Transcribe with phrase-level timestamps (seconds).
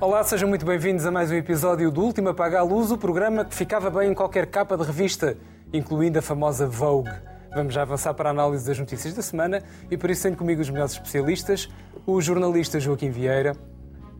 [0.00, 3.42] Olá, sejam muito bem-vindos a mais um episódio do Último Apaga a Luz, o programa
[3.42, 5.36] que ficava bem em qualquer capa de revista,
[5.72, 7.10] incluindo a famosa Vogue.
[7.54, 10.60] Vamos já avançar para a análise das notícias da semana e por isso tenho comigo
[10.60, 11.70] os melhores especialistas,
[12.06, 13.56] o jornalista Joaquim Vieira,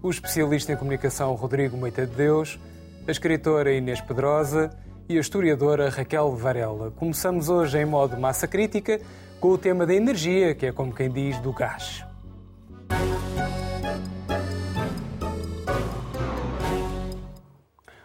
[0.03, 2.59] o especialista em comunicação Rodrigo Meita de Deus,
[3.07, 4.71] a escritora Inês Pedrosa
[5.09, 6.91] e a historiadora Raquel Varela.
[6.91, 9.01] Começamos hoje em modo massa crítica
[9.39, 12.05] com o tema da energia, que é como quem diz do gás.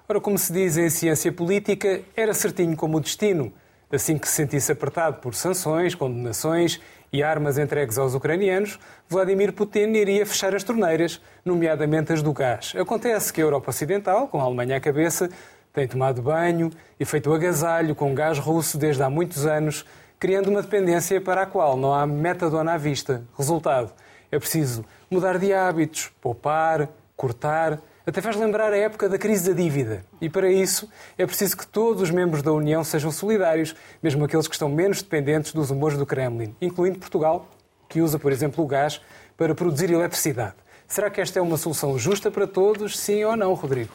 [0.07, 3.53] Ora, como se diz em ciência política, era certinho como o destino.
[3.91, 6.79] Assim que se sentisse apertado por sanções, condenações
[7.13, 12.73] e armas entregues aos ucranianos, Vladimir Putin iria fechar as torneiras, nomeadamente as do gás.
[12.75, 15.29] Acontece que a Europa Ocidental, com a Alemanha à cabeça,
[15.73, 16.69] tem tomado banho
[16.99, 19.85] e feito agasalho com gás russo desde há muitos anos,
[20.19, 23.23] criando uma dependência para a qual não há metadona à vista.
[23.38, 23.91] Resultado:
[24.31, 27.79] é preciso mudar de hábitos, poupar, cortar
[28.09, 30.03] até faz lembrar a época da crise da dívida.
[30.19, 34.47] E para isso é preciso que todos os membros da União sejam solidários, mesmo aqueles
[34.47, 37.47] que estão menos dependentes dos humores do Kremlin, incluindo Portugal,
[37.88, 38.99] que usa, por exemplo, o gás
[39.38, 40.55] para produzir eletricidade.
[40.88, 43.94] Será que esta é uma solução justa para todos, sim ou não, Rodrigo?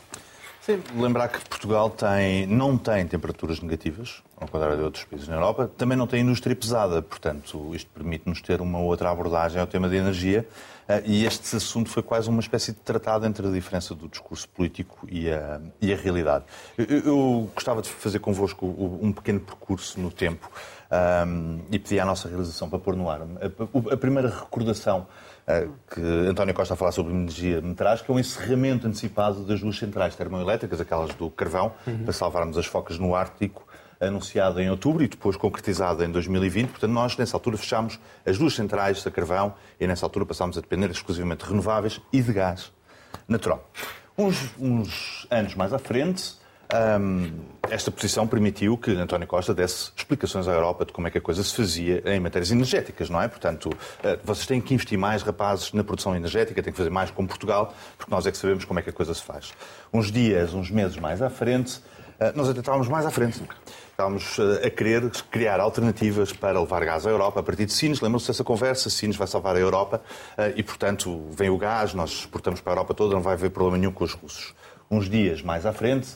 [0.64, 5.34] Sim, lembrar que Portugal tem, não tem temperaturas negativas, ao contrário de outros países na
[5.34, 9.90] Europa, também não tem indústria pesada, portanto, isto permite-nos ter uma outra abordagem ao tema
[9.90, 10.48] da energia
[10.88, 14.48] eh, e este assunto foi quase uma espécie de tratado entre a diferença do discurso
[14.48, 16.46] político e a, e a realidade.
[16.78, 20.50] Eu, eu, gostava de fazer convosco um pequeno percurso no tempo
[21.26, 23.20] um, e pedir à nossa realização para pôr no ar.
[23.20, 25.06] A, a primeira recordação
[25.90, 29.60] que António Costa a falar sobre energia me traz, que é o encerramento antecipado das
[29.60, 32.04] duas centrais termoelétricas, aquelas do carvão, uhum.
[32.04, 33.66] para salvarmos as focas no Ártico,
[34.00, 36.70] anunciado em outubro e depois concretizado em 2020.
[36.70, 40.60] Portanto, nós, nessa altura, fechámos as duas centrais a carvão e, nessa altura, passámos a
[40.60, 42.72] depender exclusivamente de renováveis e de gás
[43.28, 43.68] natural.
[44.16, 46.36] Uns, uns anos mais à frente,
[46.72, 47.30] um,
[47.70, 51.20] esta posição permitiu que António Costa desse explicações à Europa de como é que a
[51.20, 53.28] coisa se fazia em matérias energéticas, não é?
[53.28, 57.10] Portanto, uh, vocês têm que investir mais, rapazes, na produção energética, têm que fazer mais
[57.10, 59.52] como Portugal, porque nós é que sabemos como é que a coisa se faz.
[59.92, 61.78] Uns dias, uns meses mais à frente,
[62.20, 63.42] uh, nós até estávamos mais à frente.
[63.90, 68.00] Estávamos uh, a querer criar alternativas para levar gás à Europa a partir de Sines.
[68.00, 68.90] Lembram-se dessa conversa?
[68.90, 70.02] Sines vai salvar a Europa
[70.56, 73.78] e, portanto, vem o gás, nós exportamos para a Europa toda, não vai haver problema
[73.78, 74.54] nenhum com os russos.
[74.90, 76.08] Uns dias mais à frente,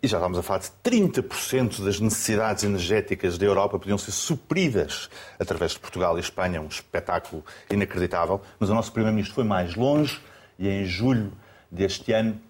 [0.00, 5.10] e já estamos a falar de 30% das necessidades energéticas da Europa podiam ser supridas
[5.38, 8.40] através de Portugal e Espanha, um espetáculo inacreditável.
[8.60, 10.20] Mas o nosso Primeiro-Ministro foi mais longe
[10.58, 11.32] e em julho
[11.70, 12.40] deste ano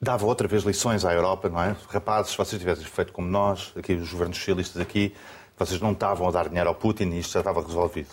[0.00, 1.76] dava outra vez lições à Europa, não é?
[1.88, 5.14] Rapazes, se vocês tivessem feito como nós, aqui os governos socialistas aqui,
[5.58, 8.10] vocês não estavam a dar dinheiro ao Putin e isto já estava resolvido.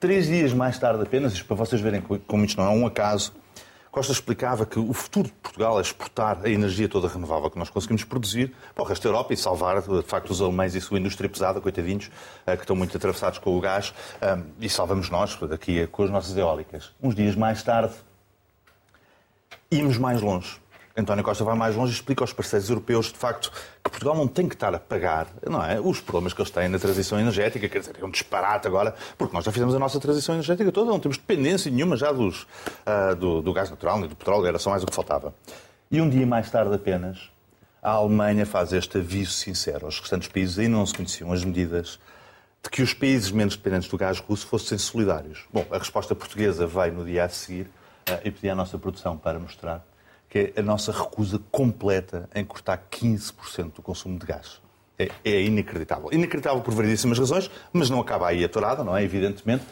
[0.00, 3.32] Três dias mais tarde apenas, isto para vocês verem como isto não é um acaso,
[3.94, 7.70] Costa explicava que o futuro de Portugal é exportar a energia toda renovável que nós
[7.70, 10.80] conseguimos produzir para o resto da Europa e salvar, de facto, os alemães e a
[10.80, 12.10] sua indústria pesada, coitadinhos,
[12.44, 16.10] eh, que estão muito atravessados com o gás, eh, e salvamos nós daqui com as
[16.10, 16.90] nossas eólicas.
[17.00, 17.94] Uns dias mais tarde,
[19.70, 20.63] íamos mais longe.
[20.96, 23.50] António Costa vai mais longe e explica aos parceiros europeus, de facto,
[23.82, 26.68] que Portugal não tem que estar a pagar não é, os problemas que eles têm
[26.68, 27.68] na transição energética.
[27.68, 30.92] Quer dizer, é um disparate agora, porque nós já fizemos a nossa transição energética toda,
[30.92, 34.58] não temos dependência nenhuma já dos, uh, do, do, gás natural nem do petróleo, era
[34.58, 35.34] só mais o que faltava.
[35.90, 37.28] E um dia mais tarde apenas,
[37.82, 41.98] a Alemanha faz este aviso sincero aos restantes países, ainda não se conheciam as medidas,
[42.62, 45.44] de que os países menos dependentes do gás russo fossem solidários.
[45.52, 47.66] Bom, a resposta portuguesa veio no dia a seguir
[48.08, 49.84] uh, e pedi à nossa produção para mostrar
[50.34, 54.60] que é a nossa recusa completa em cortar 15% do consumo de gás.
[54.98, 56.08] É, é, inacreditável.
[56.10, 59.04] Inacreditável por variedíssimas razões, mas não acaba aí a tourada, não é?
[59.04, 59.62] Evidentemente.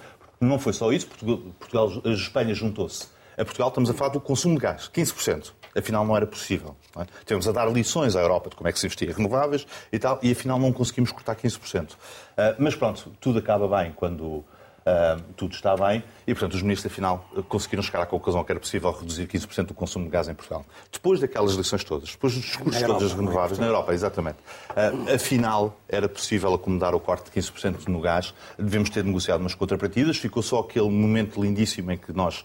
[0.40, 1.08] Não foi só isso.
[1.08, 3.08] Portugal, Portugal a Espanha juntou-se.
[3.36, 5.50] A Portugal estamos a falar do consumo de gás, 15%.
[5.76, 6.76] Afinal, não era possível.
[6.94, 7.06] Não é?
[7.24, 10.20] Tivemos a dar lições à Europa de como é que se investia renováveis e tal,
[10.22, 11.90] e afinal não conseguimos cortar 15%.
[11.90, 11.96] Uh,
[12.36, 14.44] ah, mas pronto, tudo acaba bem quando
[14.82, 18.58] Uh, tudo está bem e, portanto, os ministros, afinal, conseguiram chegar à conclusão que era
[18.58, 20.66] possível reduzir 15% do consumo de gás em Portugal.
[20.90, 24.38] Depois daquelas eleições todas, depois dos discursos todos das renováveis, na Europa, exatamente,
[24.70, 28.34] uh, afinal, era possível acomodar o corte de 15% no gás.
[28.58, 30.16] Devemos ter negociado umas contrapartidas.
[30.16, 32.44] Ficou só aquele momento lindíssimo em que nós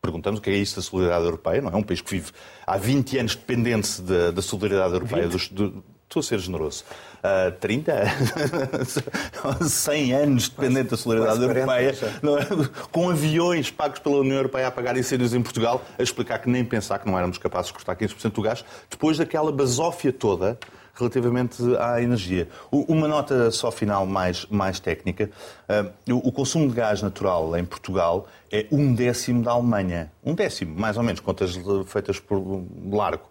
[0.00, 1.76] perguntamos o que é isso da solidariedade europeia, não é?
[1.76, 2.32] Um país que vive
[2.66, 6.82] há 20 anos dependente da, da solidariedade europeia, dos, do, Estou a ser generoso.
[7.18, 7.92] Uh, 30?
[9.64, 12.86] 100 anos dependente da solidariedade europeia, é?
[12.90, 16.64] com aviões pagos pela União Europeia a pagar incêndios em Portugal, a explicar que nem
[16.64, 20.58] pensar que não éramos capazes de cortar 15% do gás, depois daquela basófia toda
[20.94, 22.48] relativamente à energia.
[22.72, 25.30] Uma nota só final mais, mais técnica.
[26.08, 30.10] O consumo de gás natural em Portugal é um décimo da Alemanha.
[30.24, 32.42] Um décimo, mais ou menos, contas feitas por
[32.90, 33.22] largo.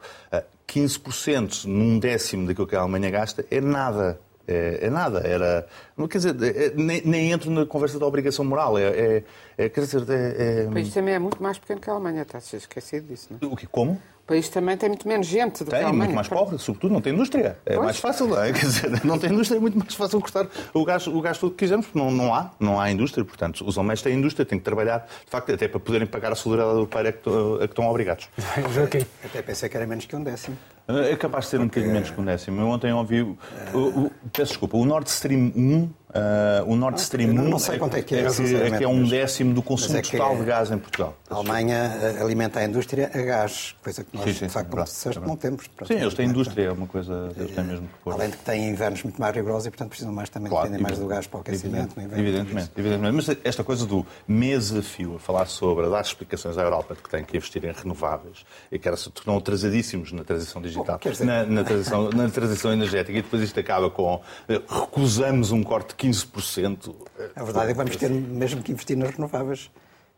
[0.72, 4.22] 15% num décimo daquilo que a Alemanha gasta é nada.
[4.50, 5.20] É, é, nada.
[5.20, 5.68] Era,
[6.10, 8.80] quer dizer, é, nem, nem, entro na conversa da obrigação moral.
[8.80, 9.24] É, é,
[9.58, 10.68] é quer dizer, é, é...
[10.68, 13.54] O país também é muito mais pequeno que a Alemanha, está-se esquecido disso, não é?
[13.54, 14.02] O que, como?
[14.30, 16.06] país também tem muito menos gente do tem, que a Alemanha.
[16.06, 17.58] muito mais pobre, sobretudo não tem indústria.
[17.66, 17.86] É pois.
[17.86, 18.54] mais fácil, não é?
[18.54, 21.52] Quer dizer, não tem indústria, é muito mais fácil cortar o gás, o gás tudo
[21.52, 23.26] que quisermos, porque não, não há, não há indústria.
[23.26, 26.36] Portanto, os alemães têm indústria, têm que trabalhar, de facto, até para poderem pagar a
[26.36, 28.30] solidariedade europeia a que estão obrigados.
[28.72, 29.04] Joaquim.
[29.26, 30.56] Até pensei que era menos que um décimo.
[30.90, 32.62] É capaz de ser um bocadinho menos que um décimo.
[32.62, 33.22] Eu ontem ouvi.
[33.22, 33.38] O,
[33.78, 37.96] o, peço desculpa, o Nord Stream 1 Uh, o Nord Stream 1 não, sei quanto
[37.96, 40.44] é que é, é, que, é, que é um décimo do consumo é total de
[40.44, 41.16] gás em Portugal.
[41.30, 44.72] A Alemanha eh, alimenta a indústria a gás, coisa que nós, sim, sim, de facto,
[44.72, 45.66] como disseste, não temos.
[45.86, 48.14] Sim, eles têm indústria, é uma coisa, eles têm mesmo que pôr.
[48.14, 50.84] Além de que têm invernos muito mais rigorosos e, portanto, precisam mais também, claro, dependem
[50.84, 51.94] mais do gás para o aquecimento.
[52.00, 53.16] Evidente, evidentemente, evidentemente.
[53.16, 56.96] Mas esta coisa do mês a fio, a falar sobre, a dar explicações à Europa
[56.96, 60.60] de que tem que investir em renováveis e que era, se tornou atrasadíssimos na transição
[60.60, 61.24] digital, Bom, dizer...
[61.24, 65.99] na, na, transição, na transição energética, e depois isto acaba com eh, recusamos um corte
[66.00, 66.96] 15%
[67.36, 69.70] a verdade é que vamos ter mesmo que investir nas renováveis,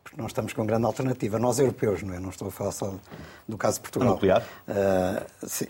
[0.02, 1.38] porque nós estamos com grande alternativa.
[1.38, 2.20] Nós, europeus, não é?
[2.20, 2.94] Não estou a falar só
[3.48, 4.10] do caso de Portugal.
[4.10, 4.42] O nuclear?
[4.68, 5.66] Uh, sim,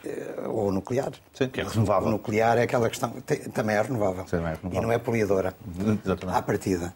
[0.47, 1.13] ou nuclear.
[1.33, 2.09] Sim, que é renovável.
[2.09, 3.11] O nuclear é aquela questão.
[3.55, 4.27] também é renovável.
[4.29, 4.73] Sim, é renovável.
[4.73, 5.55] E não é poluidora.
[6.05, 6.39] Exatamente.
[6.39, 6.95] À partida.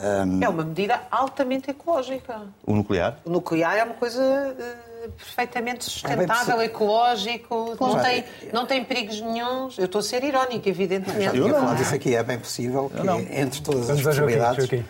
[0.00, 0.42] Um...
[0.42, 2.42] É uma medida altamente ecológica.
[2.66, 3.18] O nuclear?
[3.24, 9.20] O nuclear é uma coisa uh, perfeitamente sustentável, é ecológico, não tem, não tem perigos
[9.20, 9.78] nenhums.
[9.78, 11.36] Eu estou a ser irónica, evidentemente.
[11.36, 12.14] Eu não falar disso aqui.
[12.14, 14.82] É bem possível que, entre todas as possibilidades, uh,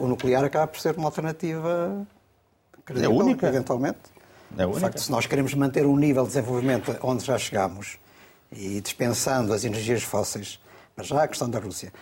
[0.00, 2.06] o nuclear acaba por ser uma alternativa
[2.84, 3.46] credível, é única.
[3.46, 3.98] eventualmente.
[4.56, 4.74] É única.
[4.74, 7.98] De facto, se nós queremos manter um nível de desenvolvimento onde já chegamos
[8.50, 10.58] e dispensando as energias fósseis,
[10.96, 11.92] mas já a questão da Rússia,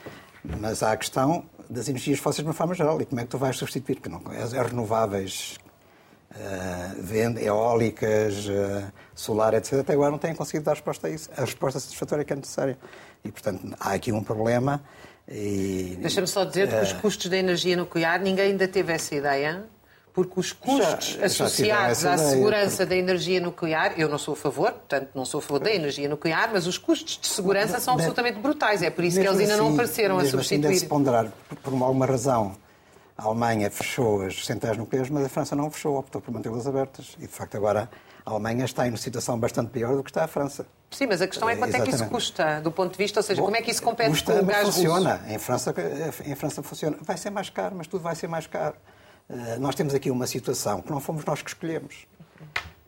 [0.60, 3.00] mas há a questão das energias fósseis de uma forma geral.
[3.00, 3.96] E como é que tu vais substituir?
[3.96, 5.58] Porque não, as, renováveis,
[6.32, 11.30] uh, eólicas, uh, solar, etc., até agora não têm conseguido dar resposta a isso.
[11.36, 12.78] A resposta satisfatória que é necessária.
[13.24, 14.82] E, portanto, há aqui um problema.
[15.28, 15.98] E...
[16.00, 19.66] Deixa-me só dizer que os eh, custos da energia nuclear, ninguém ainda teve essa ideia
[20.16, 24.36] porque os custos já, associados já à segurança da energia nuclear, eu não sou a
[24.36, 27.92] favor, portanto não sou a favor da energia nuclear, mas os custos de segurança são
[27.92, 28.80] absolutamente brutais.
[28.80, 30.74] É por isso que eles ainda assim, não apareceram a assim substituir.
[30.74, 31.30] Assim ponderar,
[31.62, 32.56] por alguma razão,
[33.14, 37.14] a Alemanha fechou as centrais nucleares, mas a França não fechou, optou por mantê-las abertas.
[37.18, 37.90] E de facto agora
[38.24, 40.64] a Alemanha está em uma situação bastante pior do que está a França.
[40.90, 41.94] Sim, mas a questão é quanto Exatamente.
[41.94, 43.82] é que isso custa, do ponto de vista, ou seja, Bom, como é que isso
[43.82, 45.16] compete custa, com o gás funciona.
[45.16, 45.30] russo?
[45.34, 45.74] Em França,
[46.24, 46.96] em França funciona.
[47.02, 48.76] Vai ser mais caro, mas tudo vai ser mais caro.
[49.28, 52.06] Eh, nós temos aqui uma situação que não fomos nós que escolhemos.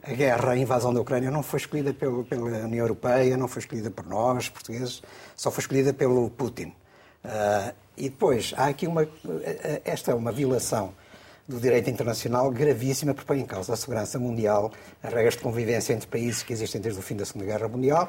[0.03, 3.61] A guerra, a invasão da Ucrânia não foi escolhida pelo, pela União Europeia, não foi
[3.61, 5.03] escolhida por nós, portugueses,
[5.37, 6.73] só foi escolhida pelo Putin.
[7.25, 9.03] Uh, e depois, há aqui uma.
[9.03, 10.95] Eh, esta é uma violação
[11.49, 14.71] do direito internacional gravíssima, porque põe em causa a segurança mundial,
[15.03, 18.09] as regras de convivência entre países que existem desde o fim da Segunda Guerra Mundial.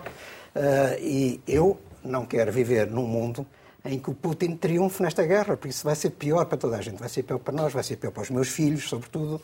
[0.55, 3.45] Uh, e eu não quero viver num mundo
[3.85, 6.81] em que o Putin triunfe nesta guerra, porque isso vai ser pior para toda a
[6.81, 6.97] gente.
[6.97, 9.41] Vai ser pior para nós, vai ser pior para os meus filhos, sobretudo.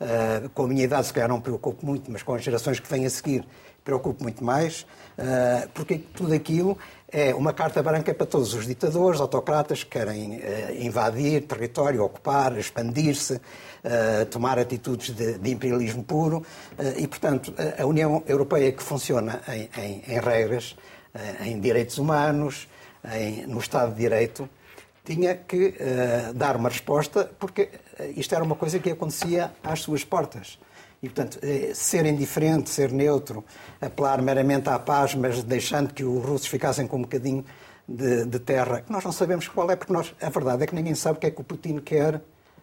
[0.00, 2.88] Uh, com a minha idade, se calhar, não preocupo muito, mas com as gerações que
[2.88, 3.44] vêm a seguir,
[3.84, 4.82] preocupo muito mais,
[5.18, 6.78] uh, porque tudo aquilo
[7.10, 10.40] é uma carta branca para todos os ditadores, autocratas que querem uh,
[10.78, 13.40] invadir território, ocupar, expandir-se,
[14.30, 16.44] tomar atitudes de, de imperialismo puro.
[16.96, 20.76] e, portanto, a União Europeia que funciona em, em, em regras,
[21.40, 22.68] em direitos humanos,
[23.12, 24.48] em, no Estado de Direito,
[25.04, 29.80] tinha que uh, dar uma resposta, porque eh, isto era uma coisa que acontecia às
[29.80, 30.58] suas portas.
[31.02, 33.42] E, portanto, eh, ser indiferente, ser neutro,
[33.80, 37.42] apelar meramente à paz, mas deixando que os russos ficassem com um bocadinho
[37.88, 40.74] de, de terra, que nós não sabemos qual é, porque nós, a verdade é que
[40.74, 42.20] ninguém sabe o que é que o Putin quer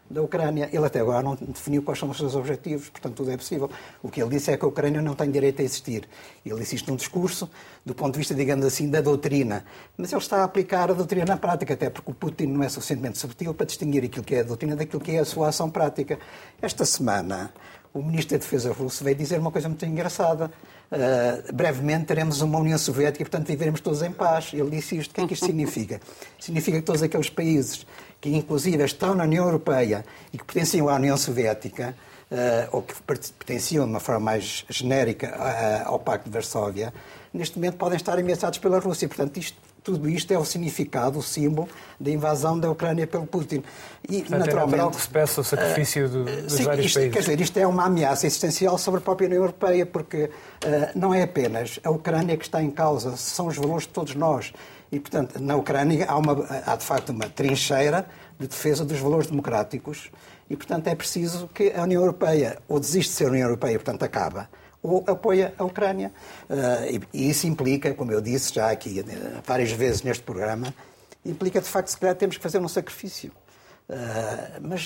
[0.10, 0.70] da Ucrânia.
[0.72, 3.70] Ele até agora não definiu quais são os seus objetivos, portanto tudo é possível.
[4.04, 6.08] O que ele disse é que a Ucrânia não tem direito a existir.
[6.46, 7.50] Ele disse isto num discurso,
[7.86, 9.66] do ponto de vista, digamos assim, da doutrina.
[9.98, 12.70] Mas ele está a aplicar a doutrina na prática, até porque o Putin não é
[12.70, 15.70] suficientemente subtil para distinguir aquilo que é a doutrina daquilo que é a sua ação
[15.70, 16.20] prática.
[16.62, 17.54] Esta semana,
[17.94, 20.52] o Ministro da Defesa russo veio dizer uma coisa muito engraçada.
[20.92, 24.52] Uh, brevemente teremos uma União Soviética e, portanto, viveremos todos em paz.
[24.54, 25.12] Ele disse isto.
[25.12, 26.00] O que é que isto significa?
[26.40, 27.86] Significa que todos aqueles países
[28.22, 31.96] que, inclusive, estão na União Europeia e que pertenciam à União Soviética,
[32.32, 36.94] uh, ou que pertenciam de uma forma mais genérica uh, ao Pacto de Varsóvia,
[37.34, 39.08] neste momento podem estar ameaçados pela Rússia.
[39.08, 43.64] Portanto, isto, tudo isto é o significado, o símbolo da invasão da Ucrânia pelo Putin.
[44.10, 46.96] E, Portanto, naturalmente, é natural que se peça o sacrifício uh, dos sim, vários isto,
[46.96, 47.14] países.
[47.14, 50.30] Quer dizer, isto é uma ameaça existencial sobre a própria União Europeia, porque uh,
[50.96, 54.52] não é apenas a Ucrânia que está em causa, são os valores de todos nós.
[54.92, 56.34] E, portanto, na Ucrânia há, uma,
[56.66, 58.08] há de facto uma trincheira
[58.40, 60.10] de defesa dos valores democráticos
[60.50, 63.76] e, portanto, é preciso que a União Europeia ou desiste de ser a União Europeia,
[63.78, 64.50] portanto, acaba,
[65.08, 66.12] apoia a Ucrânia.
[66.50, 70.74] Uh, e, isso implica, como eu disse já aqui uh, várias vezes neste programa,
[71.26, 73.32] implica de facto, se calhar, temos que fazer um sacrifício.
[73.88, 74.84] Uh, mas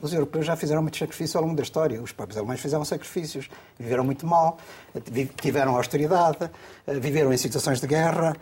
[0.00, 2.00] os, europeus já fizeram muito sacrifício ao longo da história.
[2.00, 4.58] Os próprios alemães fizeram sacrifícios, viveram muito mal,
[5.40, 6.50] tiveram austeridade,
[6.86, 8.36] viveram em situações de guerra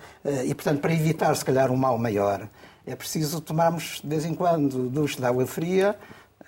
[0.44, 2.46] e, portanto, para evitar, se calhar, um mal maior,
[2.88, 5.94] é preciso tomarmos, de vez em quando, duche de água fria,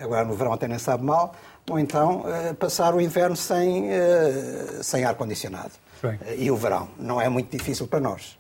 [0.00, 1.35] agora no verão até nem sabe mal,
[1.69, 5.73] ou então uh, passar o inverno sem, uh, sem ar-condicionado.
[6.02, 8.38] Uh, e o verão não é muito difícil para nós.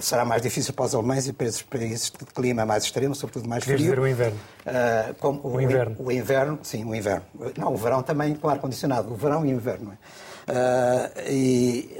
[0.00, 3.46] Será mais difícil para os alemães e para esses países de clima mais extremo, sobretudo
[3.46, 3.76] mais frio.
[3.76, 4.40] dizer o inverno.
[5.20, 5.96] Como, o, o, inverno.
[5.98, 7.26] O, inverno, sim, o inverno.
[7.58, 9.12] Não, o verão também com ar-condicionado.
[9.12, 9.92] O verão e o inverno.
[10.48, 11.30] É?
[11.30, 11.94] e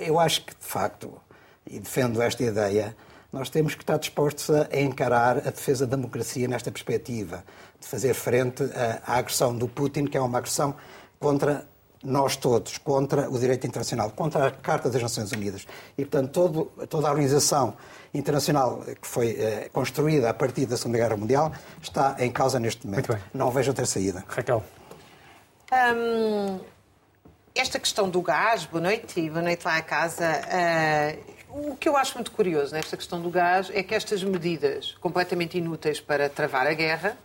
[0.00, 1.10] eu acho que, de facto,
[1.66, 2.94] e defendo esta ideia,
[3.36, 7.44] nós temos que estar dispostos a encarar a defesa da democracia nesta perspectiva,
[7.78, 8.62] de fazer frente
[9.06, 10.74] à agressão do Putin, que é uma agressão
[11.20, 11.66] contra
[12.02, 15.66] nós todos, contra o direito internacional, contra a Carta das Nações Unidas.
[15.98, 17.76] E, portanto, todo, toda a organização
[18.14, 21.52] internacional que foi eh, construída a partir da Segunda Guerra Mundial
[21.82, 23.18] está em causa neste momento.
[23.34, 24.24] Não vejo outra saída.
[24.28, 24.62] Raquel.
[25.72, 26.60] Hum,
[27.54, 30.26] esta questão do gás, boa noite e boa noite lá à casa.
[30.26, 34.94] Uh, o que eu acho muito curioso nesta questão do gás é que estas medidas
[35.00, 37.16] completamente inúteis para travar a guerra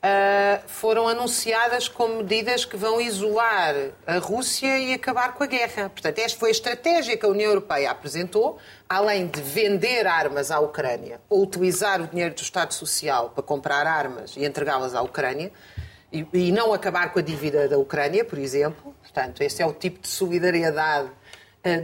[0.00, 3.74] uh, foram anunciadas como medidas que vão isolar
[4.06, 5.88] a Rússia e acabar com a guerra.
[5.88, 10.58] Portanto, esta foi a estratégia que a União Europeia apresentou, além de vender armas à
[10.58, 15.52] Ucrânia ou utilizar o dinheiro do Estado Social para comprar armas e entregá-las à Ucrânia.
[16.12, 18.92] E, não acabar com a dívida da Ucrânia, por exemplo.
[19.00, 21.08] Portanto, esse é o tipo de solidariedade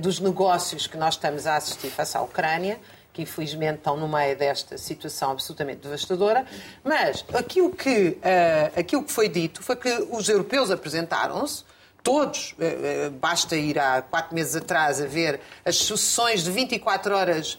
[0.01, 2.81] dos negócios que nós estamos a assistir face à Ucrânia,
[3.17, 6.45] que infelizmente estão no meio desta situação absolutamente devastadora.
[6.85, 11.65] Mas aquilo que, uh, aquilo que foi dito foi que os europeus apresentaram-se,
[12.03, 17.55] todos, uh, basta ir há quatro meses atrás a ver as sucessões de 24 horas
[17.55, 17.59] uh,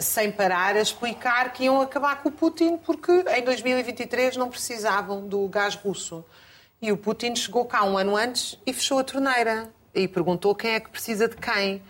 [0.00, 5.26] sem parar, a explicar que iam acabar com o Putin porque em 2023 não precisavam
[5.26, 6.24] do gás russo.
[6.80, 10.72] E o Putin chegou cá um ano antes e fechou a torneira e perguntou quem
[10.72, 11.82] é que precisa de quem.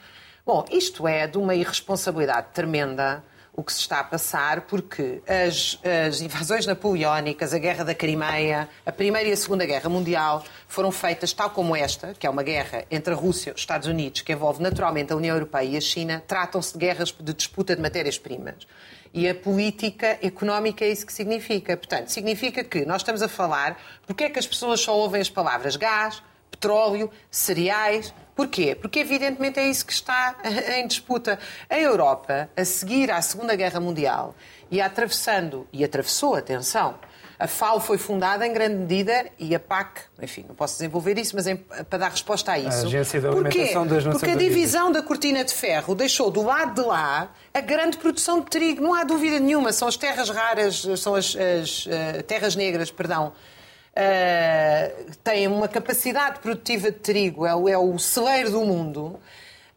[0.44, 3.23] Bom, isto é de uma irresponsabilidade tremenda
[3.56, 8.68] o que se está a passar, porque as, as, invasões napoleónicas, a Guerra da Crimeia,
[8.84, 12.42] a Primeira e a Segunda Guerra Mundial foram feitas tal como esta, que é uma
[12.42, 15.76] guerra entre a Rússia e os Estados Unidos, que envolve naturalmente a União Europeia e
[15.76, 18.66] a China, tratam-se de guerras de disputa de matérias-primas.
[19.12, 21.76] E a política económica é isso que significa.
[21.76, 25.30] Portanto, significa que nós estamos a falar porque é que as pessoas só ouvem as
[25.30, 26.20] palavras gás,
[26.50, 28.14] petróleo, cereais.
[28.34, 28.74] Porquê?
[28.74, 30.36] Porque evidentemente é isso que está
[30.76, 31.38] em disputa.
[31.68, 34.34] A Europa, a seguir à Segunda Guerra Mundial
[34.70, 36.98] e atravessando, e atravessou, atenção,
[37.38, 41.34] a FAO foi fundada em grande medida e a PAC, enfim, não posso desenvolver isso,
[41.34, 41.46] mas
[41.90, 42.84] para dar resposta a isso.
[42.84, 46.42] A Agência da Alimentação das Nações Porque a divisão da cortina de ferro deixou do
[46.42, 48.82] lado de lá a grande produção de trigo.
[48.82, 53.32] Não há dúvida nenhuma, são as terras raras, são as, as uh, terras negras, perdão,
[53.94, 59.20] uh, tem uma capacidade produtiva de trigo, é, é o celeiro do mundo.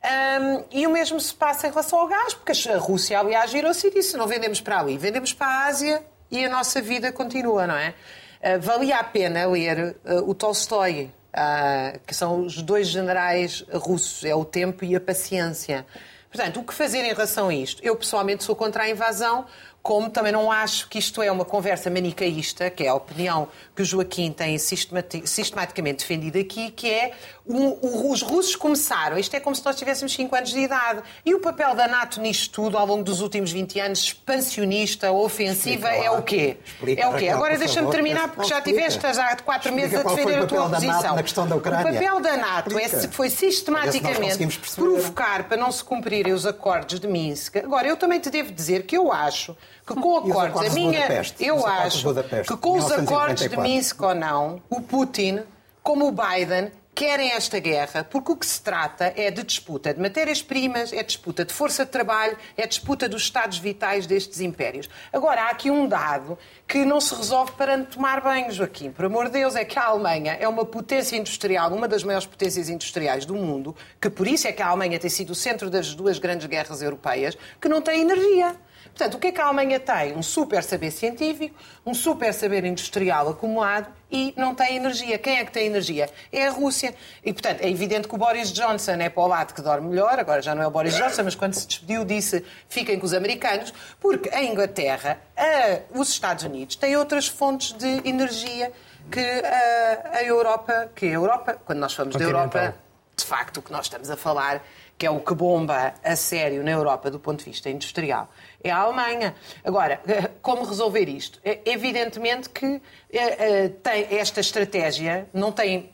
[0.04, 3.88] Um, e o mesmo se passa em relação ao gás, porque a Rússia, aliás, virou-se
[3.88, 7.68] e disse: não vendemos para ali, vendemos para a Ásia e a nossa vida continua,
[7.68, 7.94] não é?
[8.40, 14.24] Uh, valia a pena ler uh, o Tolstói, uh, que são os dois generais russos,
[14.24, 15.86] é o tempo e a paciência.
[16.32, 17.84] Portanto, o que fazer em relação a isto?
[17.84, 19.46] Eu, pessoalmente, sou contra a invasão,
[19.88, 23.82] como também não acho que isto é uma conversa manicaísta, que é a opinião que
[23.82, 27.14] o Joaquim tem sistematicamente defendido aqui, que é
[27.46, 31.02] o, os russos começaram, isto é como se nós tivéssemos 5 anos de idade.
[31.26, 35.88] E o papel da NATO nisto tudo, ao longo dos últimos 20 anos, expansionista, ofensiva,
[35.88, 36.58] Explica é o quê?
[36.66, 37.30] Explica, é o quê?
[37.30, 41.16] Agora deixa-me terminar, porque já tiveste há 4 meses a defender a tua posição.
[41.16, 47.08] O papel da NATO é, foi sistematicamente provocar para não se cumprirem os acordos de
[47.08, 47.56] Minsk.
[47.56, 49.56] Agora, eu também te devo dizer que eu acho
[49.88, 51.08] que com acordos, a minha,
[51.40, 52.14] eu acho
[52.46, 55.44] que com os acordos de Minsk ou não, o Putin,
[55.82, 60.02] como o Biden, querem esta guerra porque o que se trata é de disputa de
[60.02, 64.90] matérias-primas, é disputa de força de trabalho, é disputa dos estados vitais destes impérios.
[65.14, 68.92] Agora, há aqui um dado que não se resolve para tomar banho, Joaquim.
[68.92, 72.26] Por amor de Deus, é que a Alemanha é uma potência industrial, uma das maiores
[72.26, 75.70] potências industriais do mundo, que por isso é que a Alemanha tem sido o centro
[75.70, 78.56] das duas grandes guerras europeias, que não tem energia.
[78.98, 80.16] Portanto, o que é que a Alemanha tem?
[80.16, 85.20] Um super saber científico, um super saber industrial acumulado e não tem energia.
[85.20, 86.10] Quem é que tem energia?
[86.32, 86.96] É a Rússia.
[87.24, 90.18] E, portanto, é evidente que o Boris Johnson é para o lado que dorme melhor,
[90.18, 93.14] agora já não é o Boris Johnson, mas quando se despediu disse fiquem com os
[93.14, 98.72] americanos, porque a Inglaterra, a, os Estados Unidos, têm outras fontes de energia
[99.12, 102.74] que a, a Europa, que a Europa, quando nós falamos da Europa,
[103.16, 104.64] de facto, o que nós estamos a falar
[104.98, 108.30] que é o que bomba a sério na Europa do ponto de vista industrial,
[108.64, 109.36] é a Alemanha.
[109.64, 110.02] Agora,
[110.42, 111.40] como resolver isto?
[111.44, 115.92] É, evidentemente que é, tem, esta estratégia não tem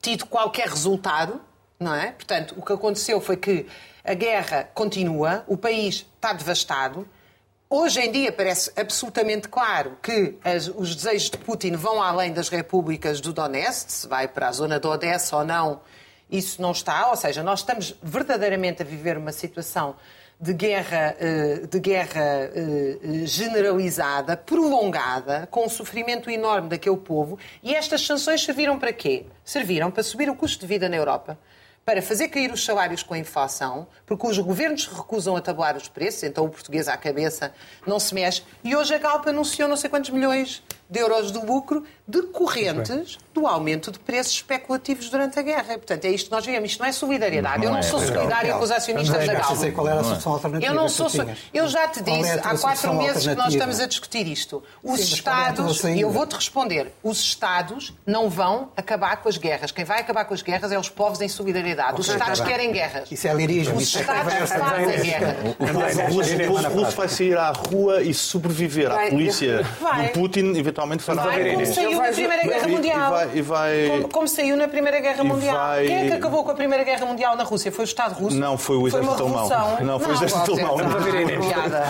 [0.00, 1.40] tido qualquer resultado,
[1.78, 2.12] não é?
[2.12, 3.66] Portanto, o que aconteceu foi que
[4.04, 7.06] a guerra continua, o país está devastado.
[7.68, 12.48] Hoje em dia parece absolutamente claro que as, os desejos de Putin vão além das
[12.48, 15.80] repúblicas do Donetsk, se vai para a zona de Odessa ou não,
[16.30, 17.08] isso não está.
[17.10, 19.96] Ou seja, nós estamos verdadeiramente a viver uma situação
[20.40, 27.38] de guerra, eh, de guerra eh, generalizada, prolongada, com um sofrimento enorme daquele povo.
[27.62, 29.26] E estas sanções serviram para quê?
[29.44, 31.38] Serviram para subir o custo de vida na Europa
[31.84, 35.88] para fazer cair os salários com a inflação, porque os governos recusam a tabular os
[35.88, 37.52] preços, então o português à cabeça
[37.86, 38.44] não se mexe.
[38.62, 43.46] E hoje a Galp anunciou não sei quantos milhões de euros de lucro decorrentes do
[43.46, 45.74] aumento de preços especulativos durante a guerra.
[45.78, 46.72] Portanto, é isto que nós vemos.
[46.72, 47.58] Isto não é solidariedade.
[47.58, 49.72] Não eu não é, sou solidária com os acionistas da Galp.
[49.72, 51.08] Qual era a solução alternativa eu não sou.
[51.54, 54.62] Eu já te disse é há quatro meses que nós estamos a discutir isto.
[54.82, 59.70] Os Sim, Estados, e eu vou-te responder, os Estados não vão acabar com as guerras.
[59.70, 61.92] Quem vai acabar com as guerras é os povos em solidariedade.
[61.92, 63.10] Okay, os Estados tá querem guerras.
[63.12, 63.76] Isso é lirismo.
[63.76, 65.36] Os é Estados fazem guerra.
[66.50, 71.22] O russo vai sair à rua e sobreviver à polícia do Putin, eventualmente eventualmente fará
[71.22, 73.06] vai, como saiu na Primeira Guerra Mundial.
[73.06, 75.56] E vai, e vai, como, como, saiu na Primeira Guerra Mundial.
[75.56, 75.86] Vai...
[75.86, 77.70] Quem é que acabou com a Primeira Guerra Mundial na Rússia?
[77.72, 78.36] Foi o Estado russo?
[78.36, 79.48] Não, foi o exército alemão.
[79.82, 80.76] Não, foi o exército alemão.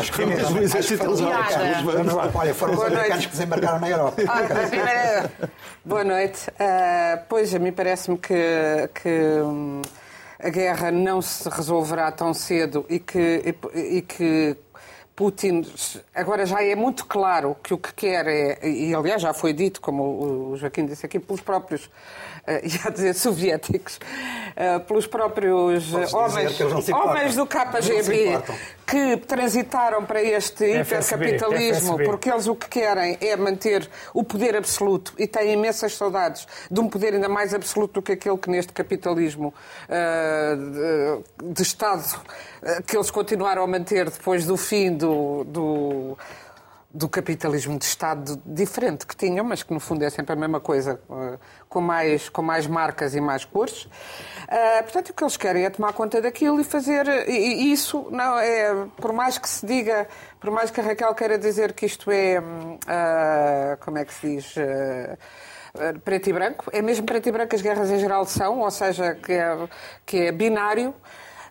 [0.03, 2.31] Que foi o exército alemão.
[2.35, 4.23] Olha, foram os americanos que desembarcaram na Europa.
[5.85, 6.49] Boa noite.
[6.51, 8.35] Uh, pois, a mim parece-me que,
[8.95, 9.09] que
[9.43, 9.83] hum,
[10.39, 14.57] a guerra não se resolverá tão cedo e que, e, e que
[15.21, 15.63] Putin
[16.15, 19.79] agora já é muito claro que o que quer é, e aliás já foi dito,
[19.79, 21.91] como o Joaquim disse aqui, pelos próprios
[22.85, 26.61] ia dizer soviéticos, uh, pelos próprios uh, homens,
[26.91, 28.41] homens do KGB
[28.87, 35.15] que transitaram para este hipercapitalismo, porque eles o que querem é manter o poder absoluto
[35.17, 38.73] e têm imensas saudades de um poder ainda mais absoluto do que aquele que neste
[38.73, 39.55] capitalismo
[39.89, 42.03] de, de Estado
[42.85, 46.19] que eles continuaram a manter depois do fim do, do
[46.93, 50.59] do capitalismo de Estado diferente que tinham, mas que no fundo é sempre a mesma
[50.59, 53.85] coisa, eh, com mais, com mais marcas e mais cores.
[53.85, 58.37] Uh, portanto, o que eles querem é tomar conta daquilo e fazer e, isso, não
[58.41, 60.09] é, por mais que se diga,
[60.41, 64.27] por mais que a Raquel queira dizer que isto é, uh, como é que se
[64.27, 68.59] diz, uh, preto e branco, é mesmo preto e branco as guerras em geral são,
[68.59, 69.69] ou seja, que é,
[70.05, 70.93] que é binário.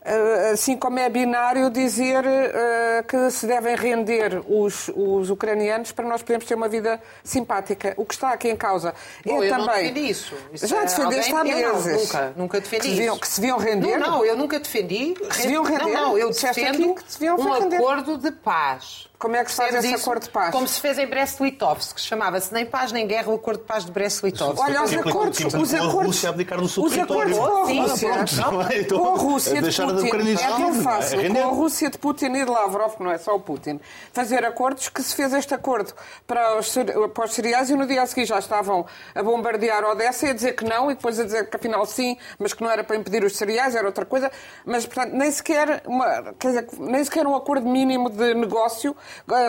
[0.01, 6.07] Eh, assim como é binário dizer uh, que se devem render os, os ucranianos para
[6.07, 7.93] nós podermos ter uma vida simpática.
[7.97, 8.93] O que está aqui em causa
[9.25, 9.65] Bom, é eu também.
[9.65, 10.35] Não defendi isso.
[10.53, 12.01] isso já defendeste há meses.
[12.03, 13.21] Nunca, nunca defendi que deviam, isso.
[13.21, 13.97] Que se deviam render?
[13.97, 15.15] Não, não, eu nunca defendi.
[15.15, 15.83] Que se deviam render?
[15.83, 16.95] Não, não, eu defendo
[17.37, 17.75] um render.
[17.75, 19.08] acordo de paz.
[19.19, 20.49] Como é que se faz esse acordo de paz?
[20.49, 23.83] Como se fez em Brest-Litovsk, que chamava-se Nem Paz Nem Guerra, o Acordo de Paz
[23.83, 24.57] de Brest-Litovsk.
[24.57, 28.39] Olha, os acordos, os acordos, os acordos com a Rússia,
[28.87, 32.49] com a Rússia de Putin, é tão fácil, com a Rússia de Putin e de
[32.49, 33.81] Lavrov, que não é só o Putin,
[34.13, 35.93] fazer acordos que se fez este acordo
[36.25, 36.73] para os,
[37.13, 40.33] para os cereais e no dia a seguir já estavam a bombardear Odessa e a
[40.33, 42.95] dizer que não e depois a dizer que afinal sim, mas que não era para
[42.95, 44.31] impedir os cereais, era outra coisa.
[44.65, 48.95] Mas, portanto, nem sequer, uma, quer dizer, nem sequer um acordo mínimo de negócio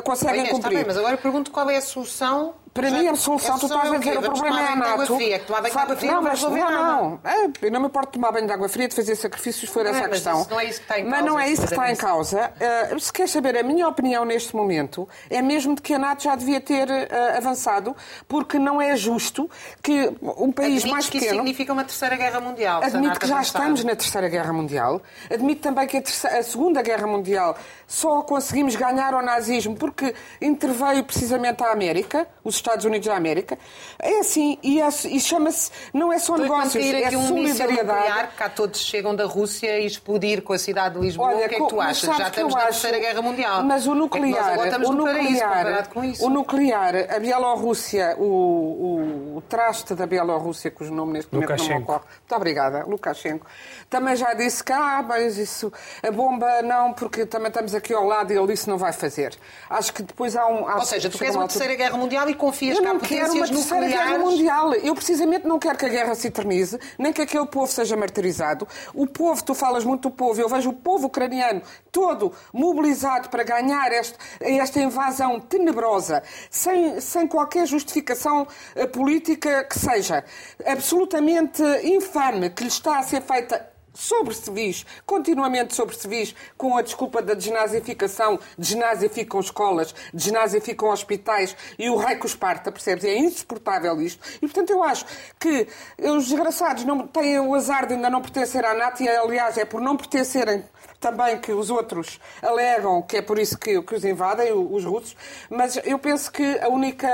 [0.03, 0.77] conseguem Olha, cumprir.
[0.77, 3.93] Bem, mas agora eu pergunto qual é a solução para mim, a solução, tu estás
[3.93, 5.17] a dizer, o problema é a NATO.
[5.17, 5.43] Fria,
[5.75, 7.21] água fria não, mas, não, não.
[7.25, 9.75] É, eu não me importo de tomar banho de água fria, de fazer sacrifícios, se
[9.75, 10.47] for essa a questão.
[10.49, 11.17] não é isso que está em causa.
[11.17, 12.53] Mas não é isso que está em causa.
[12.95, 16.23] Uh, se queres saber, a minha opinião neste momento é mesmo de que a NATO
[16.23, 17.97] já devia ter uh, avançado,
[18.29, 19.51] porque não é justo
[19.83, 21.33] que um país Admite mais que pequeno...
[21.33, 22.83] isso significa uma terceira guerra mundial.
[22.85, 25.03] Admito que já estamos na terceira guerra mundial.
[25.29, 27.57] Admito também que a, terceira, a segunda guerra mundial
[27.87, 33.59] só conseguimos ganhar ao nazismo porque interveio precisamente a América, os Estados Unidos da América.
[33.99, 38.29] É assim, e, é, e chama-se, não é só então, negócios, é aqui um solidariedade.
[38.37, 41.55] cá todos chegam da Rússia e explodir com a cidade de Lisboa, Olha, o que
[41.55, 42.17] é que tu achas?
[42.17, 43.63] Já estamos na Terceira Guerra Mundial.
[43.65, 49.95] Mas o nuclear, é o, nuclear paraíso, o nuclear, a Bielorrússia, o, o, o traste
[49.95, 52.05] da Bielorrússia, cujo nome neste momento não me ocorre.
[52.21, 53.47] Muito obrigada, Lukashenko.
[53.89, 58.05] Também já disse que, ah, mas isso, a bomba não, porque também estamos aqui ao
[58.05, 59.37] lado e ele disse não vai fazer.
[59.69, 60.69] Acho que depois há um...
[60.69, 63.47] Há Ou seja, tu queres uma, terceira guerra mundial e confias eu não quero uma
[63.47, 64.75] terceira guerra mundial.
[64.75, 68.67] Eu precisamente não quero que a guerra se eternize, nem que aquele povo seja martirizado.
[68.95, 73.43] O povo, tu falas muito do povo, eu vejo o povo ucraniano todo mobilizado para
[73.43, 80.25] ganhar este, esta invasão tenebrosa, sem, sem qualquer justificação eh, política que seja
[80.65, 86.83] absolutamente infame, que lhe está a ser feita sobre civis, continuamente sobre civis, com a
[86.83, 93.05] desculpa da desnazificação, desnazificam escolas, desnazificam hospitais e o rei que os parta, percebes?
[93.05, 94.27] É insuportável isto.
[94.37, 95.05] E, portanto, eu acho
[95.39, 99.59] que os desgraçados não têm o azar de ainda não pertencer à NATO e, aliás,
[99.59, 100.65] é por não pertencerem
[100.99, 105.17] também que os outros alegam que é por isso que, que os invadem, os russos,
[105.49, 107.09] mas eu penso que a única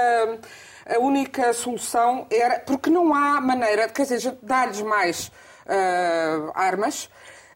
[0.89, 5.33] a única solução era porque não há maneira, quer dizer, dar-lhes mais
[5.67, 7.09] uh, armas,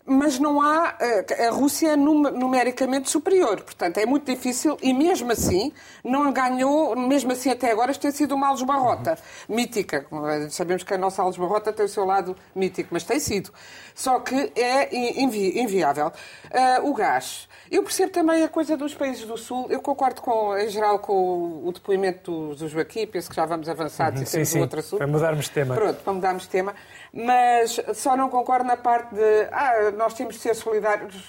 [0.05, 0.97] mas não há.
[1.01, 3.63] Uh, a Rússia é numericamente superior.
[3.63, 5.73] Portanto, é muito difícil e, mesmo assim,
[6.05, 6.97] não ganhou.
[6.97, 9.19] Mesmo assim, até agora, tem sido uma Alves-Barrota
[9.49, 9.57] uhum.
[9.57, 10.07] mítica.
[10.51, 13.53] Sabemos que a nossa Alves-Barrota tem o seu lado mítico, mas tem sido.
[13.95, 16.09] Só que é invi inviável.
[16.09, 17.50] Uh, o gás.
[17.71, 19.69] Eu percebo também a coisa dos países do Sul.
[19.71, 24.13] Eu concordo com, em geral com o depoimento do, Joaquim, penso que já vamos avançar
[24.13, 24.61] uhum, sim, sim.
[24.61, 24.99] outro assunto.
[24.99, 25.75] Para mudarmos de tema.
[25.77, 26.75] Pronto, para mudarmos de tema.
[27.13, 31.29] Mas só não concordo na parte de ah, nós temos de ser solidários.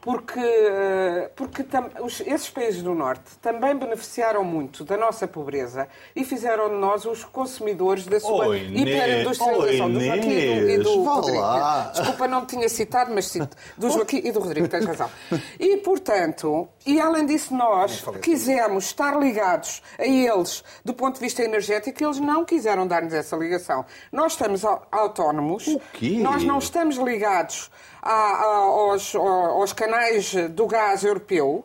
[0.00, 5.88] Porque, eh, porque tam, os, esses países do Norte também beneficiaram muito da nossa pobreza
[6.14, 11.02] e fizeram de nós os consumidores da sua hiperindustrialização do Joaquim e do, e do
[11.02, 11.42] Rodrigo.
[11.92, 13.56] Desculpa, não tinha citado, mas cito.
[13.76, 15.10] Do Joaquim e do Rodrigo, tens razão.
[15.58, 21.42] E, portanto, e além disso, nós quisemos estar ligados a eles do ponto de vista
[21.42, 23.84] energético e eles não quiseram dar-nos essa ligação.
[24.10, 25.66] Nós estamos autónomos,
[26.22, 27.70] nós não estamos ligados
[28.00, 31.62] aos, aos canais do gás europeu,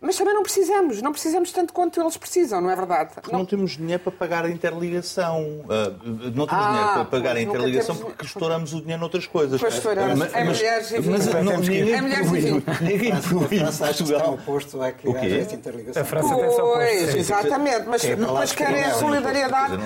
[0.00, 3.14] mas também não precisamos, não precisamos tanto quanto eles precisam, não é verdade?
[3.14, 5.40] Porque não, não temos dinheiro para pagar a interligação.
[5.40, 8.12] Uh, não temos ah, dinheiro para pagar a interligação temos...
[8.12, 9.60] porque estouramos o dinheiro noutras coisas.
[9.60, 10.18] Pois estouramos.
[10.18, 14.02] Mas, é mulheres e mas, mas, não, ninguém é mulheres e Ninguém A França que
[14.02, 16.02] está oposto a que haja esta interligação.
[16.02, 17.84] A França tem só Pois, exatamente.
[17.86, 19.78] Mas, é mas querem a solidariedade.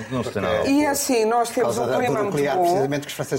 [0.67, 2.87] E assim, nós temos um clima muito bom.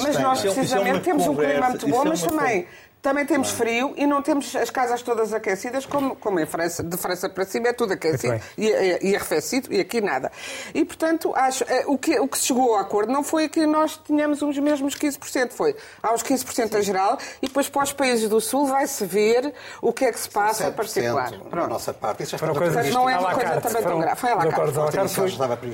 [0.02, 2.66] Mas nós precisamente temos um clima muito bom, mas também
[3.02, 6.84] também temos frio e não temos as casas todas aquecidas, como, como em França.
[6.84, 10.30] De França para cima é tudo aquecido e, e, e, arrefecido, e aqui nada.
[10.72, 13.66] E, portanto, acho, eh, o que, o que se chegou ao acordo não foi que
[13.66, 18.28] nós tínhamos os mesmos 15%, foi aos 15% a geral e depois para os países
[18.28, 21.32] do Sul vai-se ver o que é que se passa particular.
[21.50, 21.70] Pronto.
[21.70, 22.22] nossa parte.
[22.22, 24.20] Isso já coisa não é uma coisa também tão grave.
[24.20, 24.78] Foi à la carte.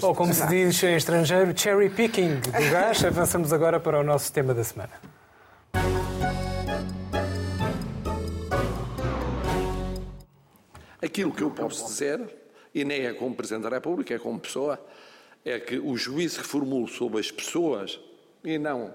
[0.03, 3.05] Ou como se diz em estrangeiro, cherry picking do gás.
[3.05, 5.08] Avançamos agora para o nosso tema da semana.
[11.19, 12.21] Aquilo que eu posso dizer,
[12.73, 14.81] e nem é como Presidente da República, é como pessoa,
[15.45, 17.99] é que o juízo que formulo sobre as pessoas
[18.45, 18.95] e não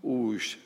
[0.00, 0.56] os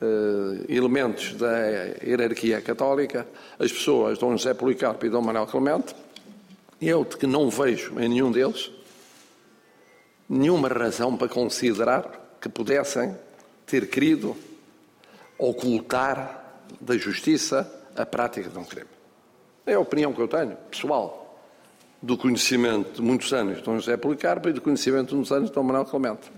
[0.00, 1.68] uh, elementos da
[2.04, 3.24] hierarquia católica,
[3.56, 5.94] as pessoas Dom José Policarpo e Dom Manuel Clemente,
[6.80, 8.72] eu de que não vejo em nenhum deles
[10.28, 13.16] nenhuma razão para considerar que pudessem
[13.64, 14.36] ter querido
[15.38, 19.01] ocultar da justiça a prática de um crime.
[19.64, 21.38] É a opinião que eu tenho, pessoal,
[22.02, 25.50] do conhecimento de muitos anos de Dom José Policarpo e do conhecimento de muitos anos
[25.50, 26.32] de Dom Manuel Clemente.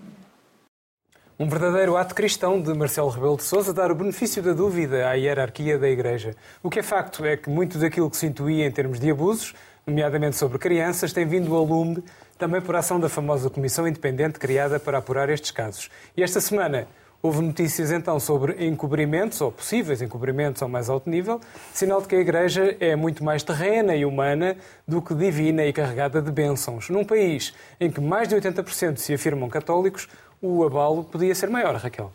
[1.39, 5.15] Um verdadeiro ato cristão de Marcelo Rebelo de Sousa dar o benefício da dúvida à
[5.15, 6.37] hierarquia da Igreja.
[6.63, 9.55] O que é facto é que muito daquilo que se intuía em termos de abusos,
[9.87, 12.05] nomeadamente sobre crianças, tem vindo ao lume
[12.37, 15.89] também por ação da famosa comissão independente criada para apurar estes casos.
[16.15, 16.87] E esta semana
[17.25, 21.41] Houve notícias então sobre encobrimentos, ou possíveis encobrimentos ao mais alto nível,
[21.73, 25.73] sinal de que a Igreja é muito mais terrena e humana do que divina e
[25.73, 26.91] carregada de bênçãos.
[26.91, 30.07] Num país em que mais de 80% se afirmam católicos,
[30.39, 32.13] o abalo podia ser maior, Raquel.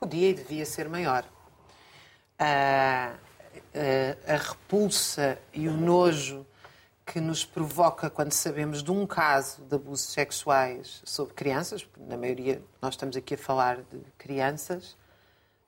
[0.00, 1.22] Podia e devia ser maior.
[2.38, 3.10] a,
[4.26, 6.46] a repulsa e o nojo
[7.06, 12.62] que nos provoca quando sabemos de um caso de abusos sexuais sobre crianças, na maioria
[12.80, 14.96] nós estamos aqui a falar de crianças,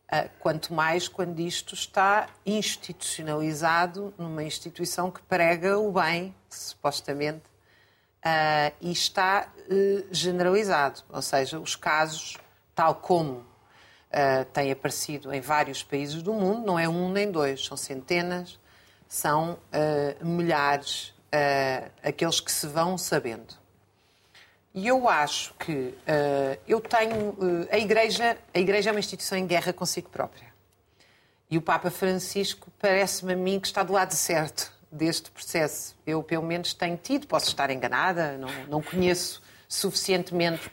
[0.08, 7.44] ah, quanto mais quando isto está institucionalizado numa instituição que prega o bem, supostamente,
[8.24, 11.02] uh, e está uh, generalizado.
[11.08, 12.36] Ou seja, os casos,
[12.72, 17.64] tal como uh, têm aparecido em vários países do mundo, não é um nem dois,
[17.64, 18.60] são centenas,
[19.08, 19.58] são
[20.20, 21.14] milhares
[22.02, 23.54] aqueles que se vão sabendo.
[24.74, 25.94] E eu acho que
[26.68, 27.36] eu tenho.
[27.70, 30.54] a, igreja, a Igreja é uma instituição em guerra consigo própria.
[31.50, 35.96] E o Papa Francisco parece-me a mim que está do lado certo deste processo.
[36.06, 40.70] Eu, pelo menos, tenho tido, posso estar enganada, não, não conheço suficientemente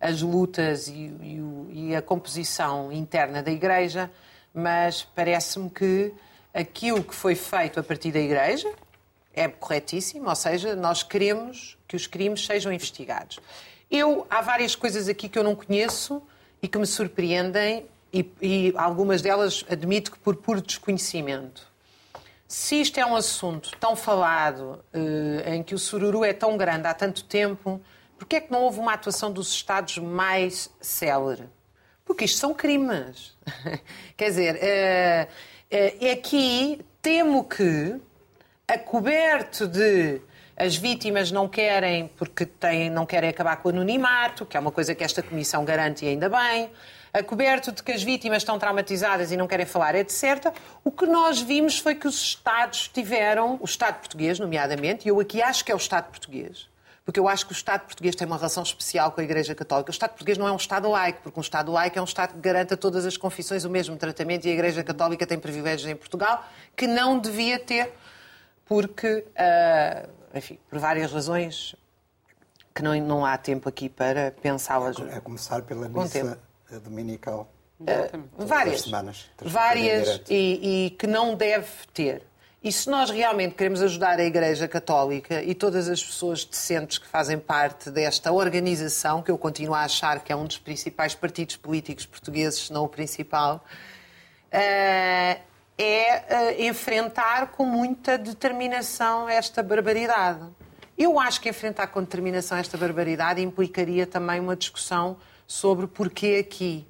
[0.00, 4.10] as lutas e, e, e, a composição interna da Igreja,
[4.52, 6.12] mas parece-me que
[6.54, 8.72] aquilo que foi feito a partir da Igreja
[9.40, 13.38] é corretíssimo, ou seja, nós queremos que os crimes sejam investigados.
[13.90, 16.22] Eu, há várias coisas aqui que eu não conheço
[16.62, 21.70] e que me surpreendem, e, e algumas delas admito que por puro desconhecimento.
[22.46, 26.88] Se isto é um assunto tão falado, eh, em que o sururu é tão grande
[26.88, 27.80] há tanto tempo,
[28.18, 31.44] por que é que não houve uma atuação dos Estados mais célere?
[32.04, 33.36] Porque isto são crimes.
[34.16, 35.28] Quer dizer, é,
[35.70, 38.00] é, aqui temo que,
[38.70, 40.20] a coberto de
[40.56, 44.70] as vítimas não querem, porque têm, não querem acabar com o anonimato, que é uma
[44.70, 46.70] coisa que esta Comissão garante e ainda bem,
[47.12, 50.54] a coberto de que as vítimas estão traumatizadas e não querem falar, etc.
[50.84, 55.18] O que nós vimos foi que os Estados tiveram, o Estado português, nomeadamente, e eu
[55.18, 56.68] aqui acho que é o Estado português,
[57.04, 59.90] porque eu acho que o Estado português tem uma relação especial com a Igreja Católica.
[59.90, 62.34] O Estado português não é um Estado laico, porque um Estado laico é um Estado
[62.34, 65.90] que garanta a todas as confissões o mesmo tratamento e a Igreja Católica tem privilégios
[65.90, 66.44] em Portugal
[66.76, 67.92] que não devia ter,
[68.70, 71.74] porque, uh, enfim, por várias razões
[72.72, 74.96] que não, não há tempo aqui para pensá-las.
[74.96, 76.38] A começar pela missa
[76.84, 77.52] dominical.
[77.80, 78.82] Uh, várias.
[78.82, 82.22] Semanas, várias e, e, que não deve ter.
[82.62, 87.08] E se nós realmente queremos ajudar a Igreja Católica e todas as pessoas decentes que
[87.08, 91.56] fazem parte desta organização, que eu continuo a achar que é um dos principais partidos
[91.56, 93.64] políticos portugueses, se não o principal,
[94.54, 95.49] uh,
[95.82, 100.40] é uh, enfrentar com muita determinação esta barbaridade.
[100.98, 105.16] Eu acho que enfrentar com determinação esta barbaridade implicaria também uma discussão
[105.46, 106.86] sobre porquê aqui.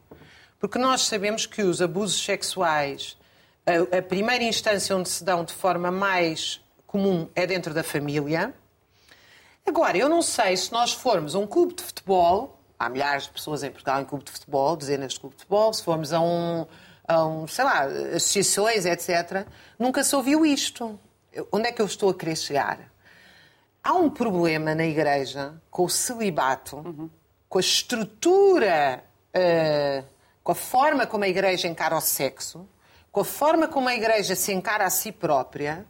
[0.59, 3.17] Porque nós sabemos que os abusos sexuais,
[3.65, 8.53] a, a primeira instância onde se dão de forma mais comum é dentro da família.
[9.65, 13.31] Agora, eu não sei se nós formos a um clube de futebol, há milhares de
[13.31, 16.21] pessoas em Portugal em clube de futebol, dezenas de clube de futebol, se formos a
[16.21, 16.67] um,
[17.13, 19.47] a um sei lá, associações, etc.,
[19.79, 20.99] nunca se ouviu isto.
[21.53, 22.79] Onde é que eu estou a querer chegar?
[23.83, 26.77] Há um problema na Igreja com o celibato.
[26.77, 27.11] Uhum
[27.51, 29.03] com a estrutura,
[29.35, 30.05] uh,
[30.43, 32.67] com a forma como a Igreja encara o sexo,
[33.11, 35.85] com a forma como a Igreja se encara a si própria,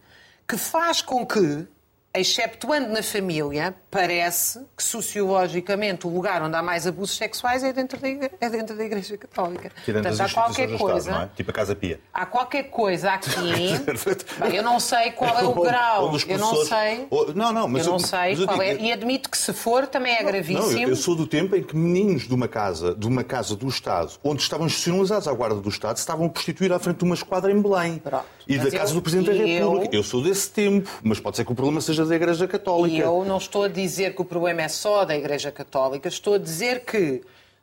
[0.49, 1.69] que faz com que
[2.13, 8.01] exceptuando na família, parece que sociologicamente o lugar onde há mais abusos sexuais é dentro
[8.01, 9.71] da Igreja, é dentro da igreja Católica.
[9.85, 11.11] Tirando Portanto, há qualquer coisa.
[11.11, 11.37] Estado, é?
[11.37, 12.01] Tipo a Casa Pia.
[12.13, 13.31] Há qualquer coisa aqui.
[14.41, 16.17] bem, eu não sei qual é o grau.
[16.29, 17.07] Eu não sei.
[17.11, 18.75] Ou, não, não, mas eu não sei mas qual é.
[18.77, 20.67] E admito que se for também é gravíssimo.
[20.67, 23.55] Não, eu, eu, sou do tempo em que meninos de uma casa, de uma casa
[23.55, 27.05] do Estado, onde estavam institucionalizados à guarda do Estado, estavam a prostituir à frente de
[27.05, 27.99] uma esquadra em Belém.
[27.99, 28.25] Pronto.
[28.49, 29.95] E mas da casa eu, do Presidente da República.
[29.95, 30.01] Eu...
[30.01, 32.97] eu sou desse tempo, mas pode ser que o problema seja da Igreja Católica.
[32.97, 36.35] E eu não estou a dizer que o problema é só da Igreja Católica, estou
[36.35, 37.23] a dizer que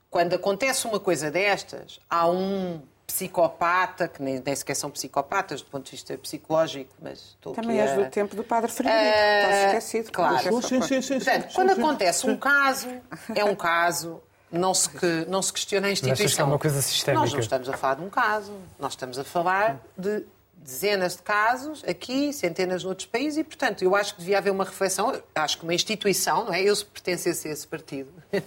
[0.09, 5.69] quando acontece uma coisa destas, há um psicopata, que nem, nem sequer são psicopatas do
[5.69, 7.95] ponto de vista psicológico, mas estou Também és a...
[7.95, 10.11] do tempo do Padre Frederico, uh, estás esquecido.
[10.11, 10.61] Claro.
[10.61, 12.89] Sim, sim, sim, Portanto, quando acontece um caso,
[13.33, 14.21] é um caso,
[14.51, 16.35] não se, que, não se questiona a instituição.
[16.35, 17.21] que é uma coisa sistémica.
[17.21, 20.25] Nós não estamos a falar de um caso, nós estamos a falar de
[20.67, 24.65] dezenas de casos aqui, centenas noutros países, e, portanto, eu acho que devia haver uma
[24.65, 26.61] reflexão, acho que uma instituição, não é?
[26.61, 28.41] Eu pertencesse a esse partido, uh,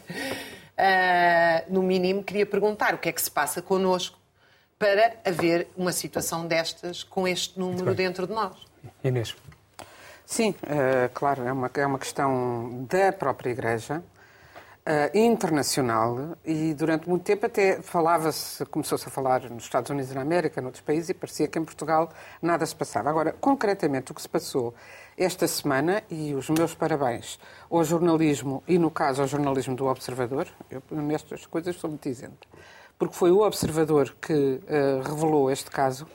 [1.72, 4.18] no mínimo, queria perguntar o que é que se passa connosco
[4.78, 8.54] para haver uma situação destas com este número dentro de nós.
[9.02, 9.34] Inês.
[10.26, 14.02] Sim, uh, claro, é uma, é uma questão da própria Igreja
[14.90, 20.20] uh, internacional e durante muito tempo até falava-se, começou-se a falar nos Estados Unidos da
[20.20, 22.10] América, noutros países, e parecia que em Portugal
[22.42, 23.08] nada se passava.
[23.08, 24.74] Agora, concretamente, o que se passou
[25.16, 27.38] esta semana, e os meus parabéns
[27.70, 32.48] ao jornalismo, e no caso ao jornalismo do Observador, eu nestas coisas sou muito isenta,
[32.98, 36.06] porque foi o Observador que uh, revelou este caso,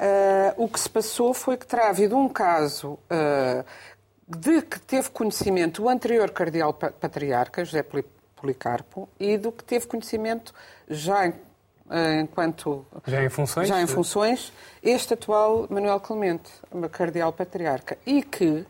[0.00, 3.64] Uh, o que se passou foi que terá havido um caso uh,
[4.28, 7.84] de que teve conhecimento o anterior cardeal patriarca, José
[8.36, 10.52] Policarpo, e do que teve conhecimento
[10.88, 11.34] já em,
[11.90, 16.50] eh, enquanto já em funções, já em funções este atual Manuel Clemente,
[16.92, 18.66] cardeal patriarca, e que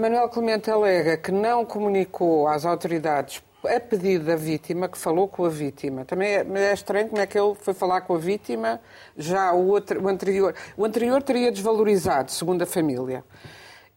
[0.00, 5.44] Manuel Clemente alega que não comunicou às autoridades a pedido da vítima, que falou com
[5.44, 6.04] a vítima.
[6.04, 8.80] Também é, é, estranho como é que ele foi falar com a vítima,
[9.16, 10.54] já o, outro, o anterior.
[10.76, 13.24] O anterior teria desvalorizado, segundo a família.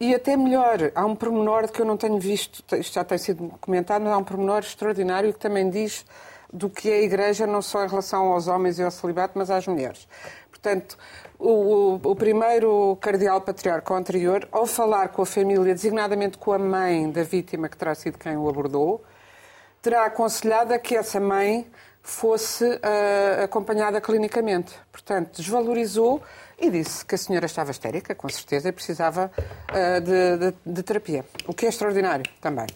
[0.02, 3.54] E até melhor, há um pormenor que eu não tenho visto, isto já tem sido
[3.62, 6.04] comentado, mas há um pormenor extraordinário que também diz
[6.52, 9.52] do que é a Igreja, não só em relação aos homens e ao celibato, mas
[9.52, 10.08] às mulheres.
[10.50, 10.98] Portanto,
[11.38, 17.08] o, o, primeiro cardeal patriarca anterior, ao falar com a família, designadamente com a mãe
[17.12, 19.04] da vítima, que terá sido quem o abordou,
[19.84, 21.68] terá aconselhado a que essa mãe
[22.02, 24.74] fosse uh, acompanhada clinicamente.
[24.92, 26.22] Portanto, desvalorizou
[26.60, 30.84] e disse que a senhora estava histérica, com certeza, e precisava uh, de, de, de,
[30.84, 31.26] terapia.
[31.48, 32.68] O que é extraordinário também.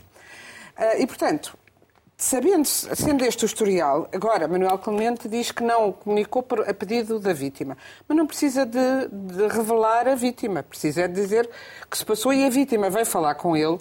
[0.78, 1.58] Uh, e, portanto,
[2.18, 7.20] Sabendo, sendo este o historial, agora Manuel Clemente diz que não comunicou por, a pedido
[7.20, 7.78] da vítima.
[8.08, 11.50] Mas não precisa de, de revelar a vítima, precisa dizer
[11.92, 13.78] que se passou e a vítima vai falar com ele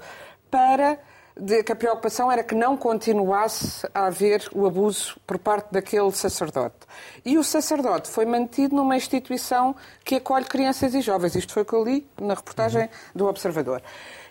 [0.50, 0.98] para
[1.36, 6.10] de, que a preocupação era que não continuasse a haver o abuso por parte daquele
[6.12, 6.76] sacerdote.
[7.24, 11.34] E o sacerdote foi mantido numa instituição que acolhe crianças e jovens.
[11.34, 12.88] Isto foi o que eu li na reportagem uhum.
[13.14, 13.82] do Observador.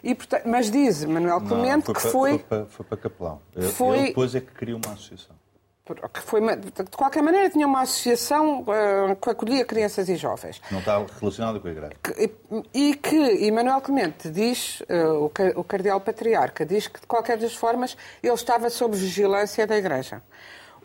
[0.04, 2.30] E, mas diz Manuel Clemente não, foi que foi.
[2.32, 3.42] Foi para, foi para capelão.
[3.74, 3.98] Foi...
[3.98, 5.43] Ele depois é que criou uma associação.
[5.86, 10.62] Que foi, de qualquer maneira, tinha uma associação uh, que acolhia crianças e jovens.
[10.72, 11.94] Não estava relacionada com a Igreja.
[12.02, 12.32] Que,
[12.74, 17.98] e que Manuel Clemente diz, uh, o Cardeal Patriarca, diz que, de qualquer das formas,
[18.24, 20.24] ele estava sob vigilância da Igreja.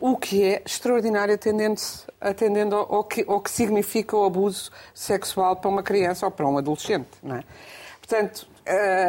[0.01, 1.79] O que é extraordinário atendendo,
[2.19, 6.57] atendendo ao, que, ao que significa o abuso sexual para uma criança ou para um
[6.57, 7.07] adolescente.
[7.23, 7.43] Não é?
[8.01, 8.47] Portanto,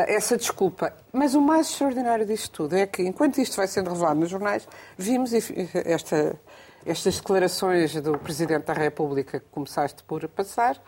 [0.09, 0.93] essa desculpa.
[1.13, 4.67] Mas o mais extraordinário disto tudo é que, enquanto isto vai sendo revelado nos jornais,
[4.97, 6.39] vimos esta,
[6.85, 10.81] estas declarações do Presidente da República que começaste por passar,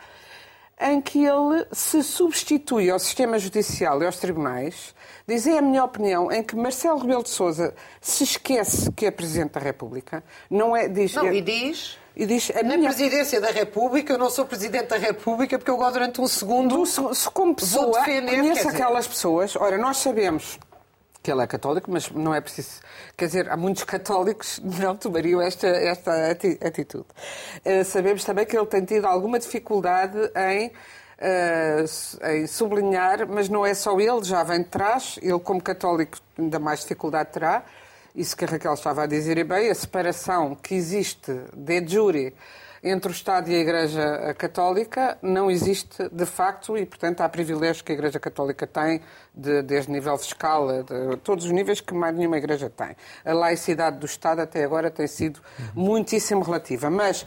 [0.81, 4.95] em que ele se substitui ao sistema judicial e aos tribunais,
[5.29, 9.11] diz, é a minha opinião, em que Marcelo Rebelo de Sousa se esquece que é
[9.11, 10.89] Presidente da República, não é...
[10.89, 12.89] Diz, não, é, e diz e diz, a Na minha...
[12.89, 16.85] presidência da República, eu não sou presidente da República porque eu agora durante um segundo.
[16.87, 19.57] Se como pessoa, defender, conheço aquelas pessoas.
[19.57, 20.59] Ora, nós sabemos
[21.23, 22.81] que ele é católico, mas não é preciso.
[23.17, 27.07] Quer dizer, há muitos católicos que não tomariam esta, esta atitude.
[27.65, 30.73] Uh, sabemos também que ele tem tido alguma dificuldade em.
[31.23, 36.19] Uh, em sublinhar, mas não é só ele, já vem de trás, ele como católico
[36.37, 37.65] ainda mais dificuldade terá,
[38.15, 42.35] isso que a Raquel estava a dizer, e bem, a separação que existe de jure
[42.83, 47.81] entre o Estado e a Igreja Católica não existe de facto e, portanto, há privilégios
[47.81, 49.01] que a Igreja Católica tem,
[49.33, 52.97] de, desde nível fiscal, de todos os níveis que mais nenhuma Igreja tem.
[53.25, 55.41] A laicidade do Estado até agora tem sido
[55.75, 56.91] muitíssimo relativa.
[56.91, 57.25] Mas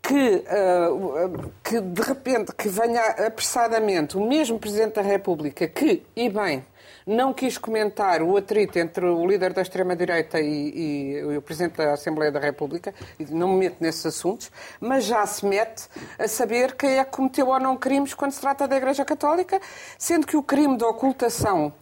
[0.00, 6.30] que, uh, que de repente que venha apressadamente o mesmo Presidente da República que, e
[6.30, 6.64] bem,
[7.08, 11.94] não quis comentar o atrito entre o líder da extrema-direita e, e, o Presidente da
[11.94, 16.76] Assembleia da República, e não me meto nesses assuntos, mas já se mete a saber
[16.76, 19.58] quem é que cometeu ou não crimes quando se trata da Igreja Católica,
[19.96, 21.72] sendo que o crime de ocultação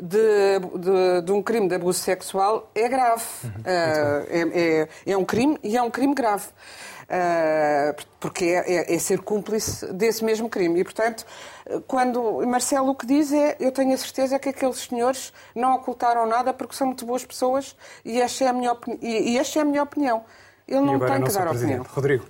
[0.00, 3.24] de, de, de, um crime de abuso sexual é grave.
[3.42, 3.50] Uhum.
[3.50, 6.46] Uh, é, é, é, um crime e é um crime grave.
[7.06, 10.80] Uh, porque é, é, é, ser cúmplice desse mesmo crime.
[10.80, 11.24] E, portanto,
[11.86, 16.26] quando Marcelo o que diz é eu tenho a certeza que aqueles senhores não ocultaram
[16.26, 19.62] nada porque são muito boas pessoas e esta é a minha, opini e esta é
[19.62, 20.24] a minha opinião.
[20.66, 21.86] Ele não tem que dar opinião.
[21.88, 22.24] Rodrigo.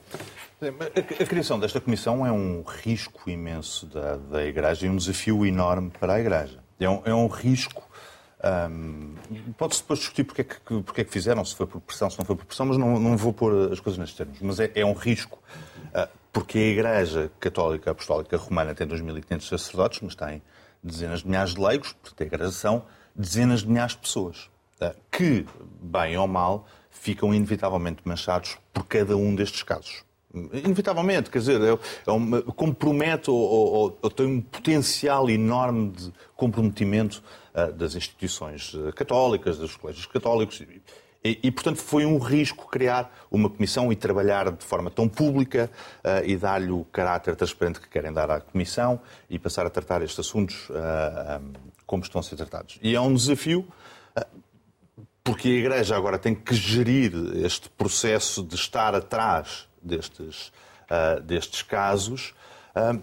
[0.61, 5.45] A, a, criação desta comissão é um risco imenso da, da Igreja e um desafio
[5.47, 6.59] enorme para a Igreja.
[6.79, 7.83] É um, é um risco.
[8.45, 9.15] Um,
[9.57, 12.19] Pode-se depois discutir porque é, que, porque é que fizeram, se foi por pressão, se
[12.19, 14.39] não foi por pressão, mas não, não vou pôr as coisas nestes termos.
[14.41, 15.39] Mas é, é um risco
[15.95, 20.43] uh, porque a Igreja Católica Apostólica Romana tem 2.500 sacerdotes, mas tem
[20.83, 24.95] dezenas de milhares de leigos, portanto, a Igreja são dezenas de milhares de pessoas uh,
[25.11, 25.47] que,
[25.81, 30.06] bem ou mal, ficam inevitavelmente manchados por cada um destes casos.
[30.53, 36.13] Inevitavelmente, quer dizer, é, é uma, compromete ou, ou, ou, tem um potencial enorme de
[36.37, 37.23] comprometimento
[37.55, 40.63] uh, das instituições uh, católicas, dos colégios católicos.
[41.25, 45.71] E, e, portanto, foi um risco criar uma comissão e trabalhar de forma tão pública
[46.05, 50.03] uh, e dar-lhe o caráter transparente que querem dar à comissão e passar a tratar
[50.03, 51.53] estes assuntos um,
[51.87, 52.79] como estão a ser tratados.
[52.83, 53.67] E é um desafio
[55.27, 57.13] porque a Igreja agora tem que gerir
[57.45, 60.53] este processo de estar atrás destes,
[60.91, 62.35] uh, destes casos
[62.77, 63.01] uh,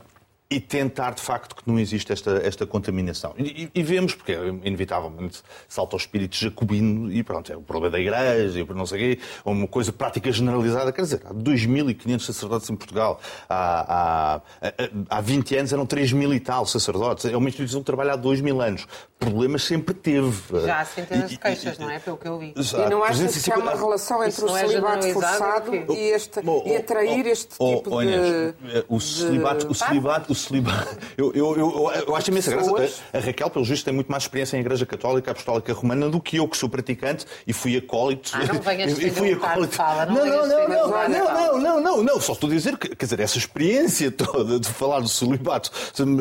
[0.54, 3.34] e tentar, de facto, que não existe esta, esta contaminação.
[3.39, 8.00] E, e, vemos, porque inevitavelmente salta o espírito jacobino e pronto, é o problema da
[8.00, 10.92] igreja, e não sei o quê, uma coisa prática generalizada.
[10.92, 13.19] Quer dizer, há 2.500 sacerdotes em Portugal,
[13.50, 18.13] há, há, há 20 anos eram 3.000 e tal sacerdotes, é uma instituição que trabalha
[18.13, 18.88] há 2.000 anos.
[19.24, 20.42] Problemas sempre teve.
[20.65, 22.00] Já há centenas de queixas, não é?
[22.00, 22.54] Pelo que eu vi.
[22.56, 22.88] Exato.
[22.88, 26.76] E não achas que há uma relação entre o é celibato forçado e, este, e
[26.76, 28.84] atrair este tipo de...
[28.88, 30.98] O celibato, o celibato, celibato.
[31.17, 33.04] Eu, eu, eu, eu acho imensa graça.
[33.13, 36.19] A, a Raquel, pelo justo, tem muito mais experiência em Igreja Católica Apostólica Romana do
[36.19, 38.32] que eu, que sou praticante e fui acólito.
[38.34, 39.76] Ah, não venhas e fui acólito.
[39.76, 42.96] Fala, não, não, não, não, não, não, não, não, não, só estou a dizer que,
[42.96, 45.71] quer dizer, essa experiência toda de falar do celibato,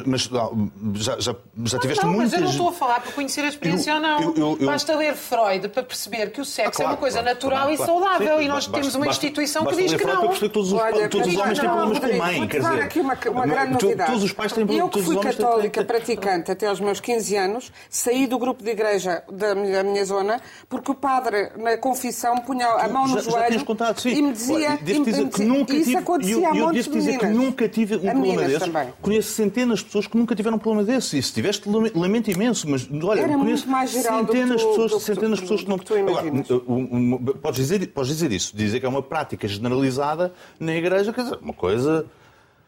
[0.06, 1.34] mas não, já, já,
[1.64, 2.32] já tiveste não, muitas...
[2.32, 4.56] Mas eu não estou a falar por conhecer a experiência ou não.
[4.56, 8.48] Basta ler Freud para perceber que o sexo é uma coisa natural e saudável e
[8.48, 10.20] nós temos uma instituição que diz que não.
[10.20, 12.82] Para perceber que todos os homens têm problemas com mãe, quer dizer...
[12.82, 14.10] aqui uma grande novidade.
[14.10, 18.26] Todos os pais têm problemas que fui católica praticante até aos meus 15 anos, saí
[18.26, 22.66] do grupo de igreja da minha, da minha zona porque o padre na confissão punha
[22.66, 24.78] a mão no já, joelho já contado, e me dizia...
[24.82, 28.00] dizer que nunca isso tive, acontecia eu, eu, eu devo dizer que nunca tive um
[28.00, 28.58] problema desses.
[28.58, 28.88] Também.
[29.00, 31.12] Conheço centenas de pessoas que nunca tiveram um problema desses.
[31.12, 35.62] E se tiveste, lamento imenso, mas olha, Era conheço centenas de pessoas, centenas de pessoas
[35.62, 35.76] que não...
[36.08, 41.24] Agora, podes dizer, podes dizer isso, dizer que é uma prática generalizada na igreja, quer
[41.24, 42.06] dizer, uma coisa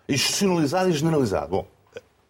[0.09, 1.47] institucionalizada e generalizada.
[1.47, 1.67] Bom,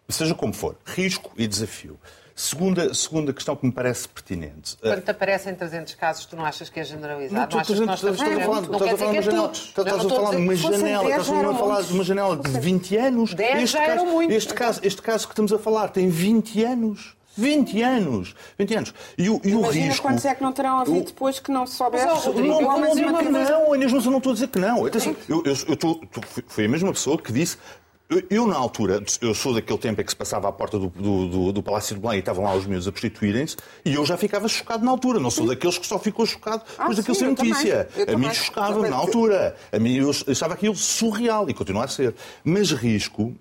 [0.09, 1.99] seja como for, risco e desafio.
[2.37, 4.75] Segunda, segunda questão que me parece pertinente.
[4.81, 7.55] Quando te aparecem 300 casos, tu não achas que é generalizado?
[7.55, 9.59] Não, achas que nós estamos a falar, não quer dizer que é todos.
[9.61, 13.33] Estás a falar de uma janela, estás a falar de uma janela de 20 anos.
[13.33, 14.35] 10 já eram muitos.
[14.35, 17.14] Este caso, este caso que estamos a falar tem 20 anos.
[17.35, 18.35] 20 anos!
[18.57, 18.93] 20 anos.
[19.17, 20.01] E o, e o risco.
[20.01, 21.03] quantos é que não terão havido o...
[21.03, 22.05] depois que não soubesse?
[22.05, 24.85] Não, não, não, não, não, Inês, eu não estou a dizer que não.
[24.85, 26.01] Atenção, eu, eu, eu tô,
[26.47, 27.57] fui a mesma pessoa que disse
[28.29, 31.51] eu, na altura, eu sou daquele tempo em que se passava à porta do, do,
[31.51, 34.47] do Palácio de Belém e estavam lá os meus a prostituírem-se, e eu já ficava
[34.47, 35.19] chocado na altura.
[35.19, 37.89] Não sou daqueles que só ficou chocado ah, depois ah, daquilo ser notícia.
[38.07, 39.55] a mim chocava na altura.
[39.71, 42.13] A mim eu achava aquilo surreal e continua a ser.
[42.43, 43.33] Mas risco,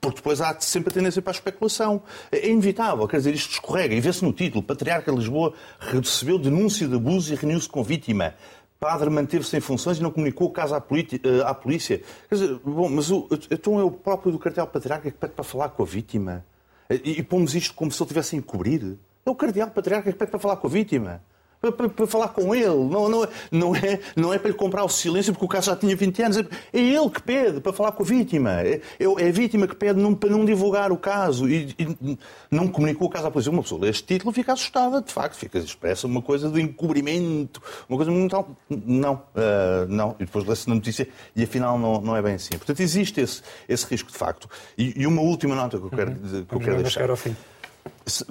[0.00, 2.02] porque depois há sempre a tendência para a especulação.
[2.30, 3.94] É inevitável, quer dizer, isto escorrega.
[3.94, 8.34] E vê-se no título: Patriarca de Lisboa recebeu denúncia de abuso e reuniu-se com vítima
[8.78, 12.02] padre manteve-se em funções e não comunicou o caso à, eh, à polícia.
[12.28, 15.44] Quer dizer, bom, mas o, então é o próprio do cardeal patriarca que pede para
[15.44, 16.44] falar com a vítima.
[16.90, 18.96] E, e pomos isto como se ele tivesse a encobrir.
[19.24, 21.22] É o cardeal patriarca que pede para falar com a vítima
[21.60, 22.66] para, falar com ele.
[22.66, 25.76] Não, não, não, é, não é para lhe comprar o silêncio porque o caso já
[25.76, 26.36] tinha 20 anos.
[26.36, 28.62] É, é ele que pede para falar com a vítima.
[28.62, 32.18] É, é a vítima que pede não, para não divulgar o caso e, e,
[32.50, 33.50] não comunicou o caso à polícia.
[33.50, 37.62] Uma pessoa lê este título fica assustada, de facto, fica expressa uma coisa de encobrimento,
[37.88, 38.56] uma coisa muito.
[38.68, 40.16] Não, uh, não.
[40.18, 42.56] E depois lê-se na notícia e afinal não, não é bem assim.
[42.56, 44.48] Portanto, existe esse, esse risco de facto.
[44.76, 46.44] E, e uma última nota que eu quero, uhum.
[46.44, 47.10] que eu quero deixar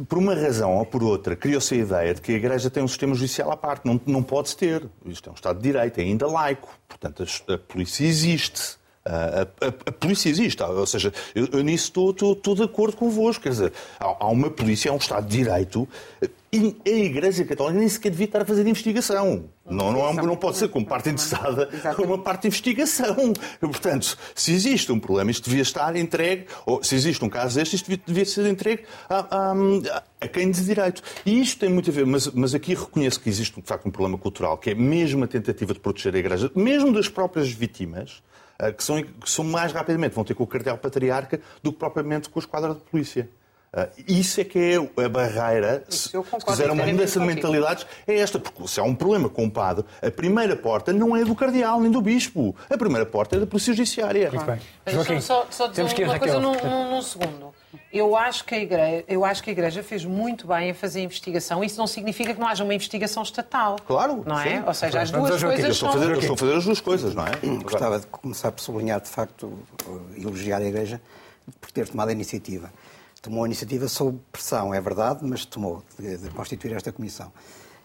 [0.08, 2.88] por uma razão ou por outra, criou-se a ideia de que a Igreja tem um
[2.88, 3.86] sistema judicial à parte.
[3.86, 4.88] Não, não pode ter.
[5.06, 6.70] Isto é um Estado de Direito, é ainda laico.
[6.88, 8.78] Portanto, a, a polícia existe.
[9.08, 12.98] A, a, a, polícia existe, ou seja, eu, eu nisso estou, estou, estou, de acordo
[12.98, 13.44] convosco.
[13.44, 15.88] Quer dizer, há, há uma polícia, há um Estado de Direito
[16.56, 19.46] e a Igreja Católica nem sequer devia estar a fazer investigação.
[19.70, 23.34] Não, não, não pode ser como parte interessada uma parte de investigação.
[23.60, 27.76] Portanto, se existe um problema, isto devia estar entregue, ou se existe um caso deste,
[27.76, 29.54] isto devia, devia ser entregue a, a,
[30.22, 31.02] a, quem diz direito.
[31.26, 33.92] E isto tem muito a ver, mas, mas aqui reconheço que existe de facto um
[33.92, 38.22] problema cultural, que é mesmo a tentativa de proteger a Igreja, mesmo das próprias vítimas,
[38.78, 42.30] que são, que são mais rapidamente, vão ter com o cartel patriarca do que propriamente
[42.30, 43.30] com a esquadra de polícia.
[43.76, 48.18] Uh, isso é que é a barreira, se, se quiser uma mudança de mentalidades, é
[48.18, 51.36] esta, porque se há um problema com o padre, a primeira porta não é do
[51.36, 54.32] cardeal nem do bispo, a primeira porta é da Polícia Judiciária.
[54.32, 54.62] Muito bem.
[54.88, 57.54] Joaquim, só, só dizer uma, uma coisa num, num, num, segundo.
[57.92, 61.02] Eu acho, que a igreja, eu acho que a Igreja fez muito bem em fazer
[61.02, 61.62] investigação.
[61.62, 63.76] Isso não significa que não haja uma investigação estatal.
[63.86, 64.24] Claro.
[64.26, 64.58] Não é?
[64.58, 64.64] Sim.
[64.66, 67.14] Ou seja, as duas coisas eu estou, fazer, eu estou a fazer as duas coisas,
[67.14, 67.32] não é?
[67.62, 69.52] Gostava de começar por sublinhar, de facto,
[70.18, 71.02] elogiar a Igreja
[71.60, 72.72] por ter tomado a iniciativa
[73.26, 77.32] tomou a iniciativa sob pressão, é verdade, mas tomou, de, de constituir esta comissão.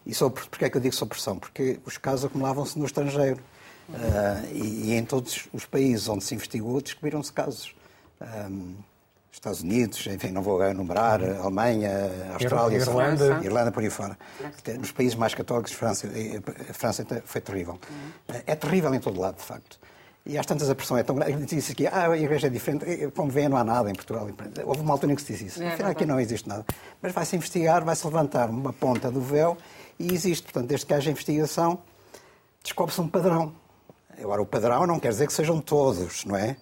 [0.06, 1.38] E sob, porquê é que eu digo sob pressão?
[1.38, 3.40] Porque os casos acumulavam-se no estrangeiro.
[3.88, 7.74] Uh, e, e, em todos os países onde se investigou, descobriram-se casos.
[8.20, 8.76] Um,
[9.32, 11.90] Estados Unidos, enfim, não vou enumerar, Alemanha,
[12.34, 14.18] Austrália, Irlanda, Irlanda, Irlanda por aí fora.
[14.78, 16.08] Nos países mais católicos, França,
[16.68, 17.78] a França foi terrível.
[18.46, 19.78] É terrível em todo lado, de facto.
[20.26, 21.46] E às tantas a pressão é tão grande.
[21.46, 22.84] Disse aqui, ah, a igreja é diferente.
[23.16, 24.28] Como vê, não há nada em Portugal.
[24.64, 25.62] Houve uma altura em que se disse isso.
[25.62, 26.64] É, Afinal, aqui não existe nada.
[27.00, 29.56] Mas vai-se investigar, vai-se levantar uma ponta do véu
[29.98, 30.44] e existe.
[30.44, 31.78] Portanto, desde que haja investigação,
[32.62, 33.54] descobre-se um padrão.
[34.20, 36.56] Agora, o padrão não quer dizer que sejam todos, não é?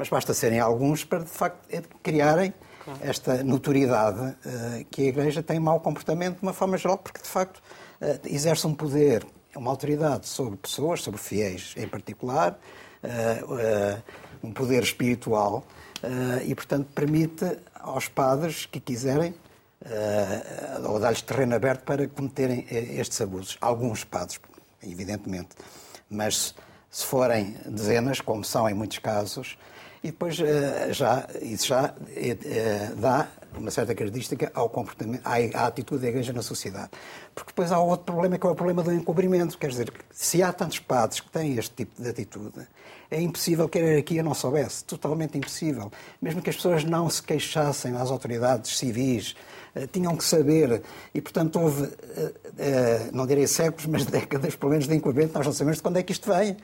[0.00, 1.58] mas basta serem alguns para, de facto,
[2.02, 2.54] criarem
[3.02, 4.34] esta notoriedade
[4.90, 7.62] que a Igreja tem mau comportamento de uma forma geral, porque, de facto,
[8.24, 12.58] exerce um poder, uma autoridade sobre pessoas, sobre fiéis em particular,
[14.42, 15.64] um poder espiritual
[16.44, 19.34] e, portanto, permite aos padres que quiserem
[20.86, 23.56] ou dar-lhes terreno aberto para cometerem estes abusos.
[23.60, 24.40] Alguns padres,
[24.82, 25.50] evidentemente,
[26.08, 26.54] mas
[26.90, 29.56] se forem dezenas, como são em muitos casos,
[30.02, 33.28] e depois uh, já, isso já uh, dá
[33.58, 36.90] uma certa característica ao comportamento, à, atitude da Igreja na sociedade.
[37.34, 39.58] Porque depois há outro problema, que é o problema do encobrimento.
[39.58, 42.66] Quer dizer, se há tantos padres que têm este tipo de atitude,
[43.10, 44.84] é impossível que a hierarquia não soubesse.
[44.84, 45.90] Totalmente impossível.
[46.22, 49.34] Mesmo que as pessoas não se queixassem às autoridades civis,
[49.74, 50.82] eh, tinham que saber,
[51.14, 51.84] e portanto houve,
[52.16, 55.82] eh, eh, não direi séculos, mas décadas pelo menos de encobrimento, nós não sabemos de
[55.82, 56.56] quando é que isto vem.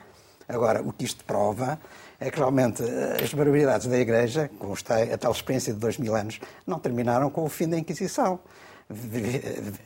[0.47, 1.77] Agora, o que isto prova
[2.19, 2.83] é que realmente
[3.23, 7.43] as barbaridades da Igreja, com a tal experiência de dois mil anos, não terminaram com
[7.43, 8.39] o fim da Inquisição.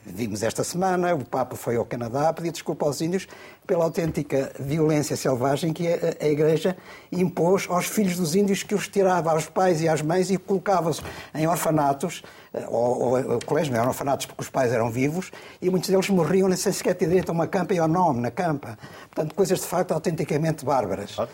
[0.06, 3.26] Vimos esta semana, o Papa foi ao Canadá pedir desculpa aos índios
[3.66, 6.76] pela autêntica violência selvagem que a, Igreja
[7.10, 11.02] impôs aos filhos dos índios, que os tirava aos pais e às mães e colocava-os
[11.34, 12.28] em orfanatos, eh,
[12.68, 15.30] ou, ou, colégio, não eram orfanatos porque os pais eram vivos,
[15.60, 18.30] e muitos deles morriam sem sequer ter direito a uma campa e ao nome na
[18.30, 18.78] campa.
[19.10, 21.16] Portanto, coisas de facto autenticamente bárbaras.
[21.18, 21.26] Uh,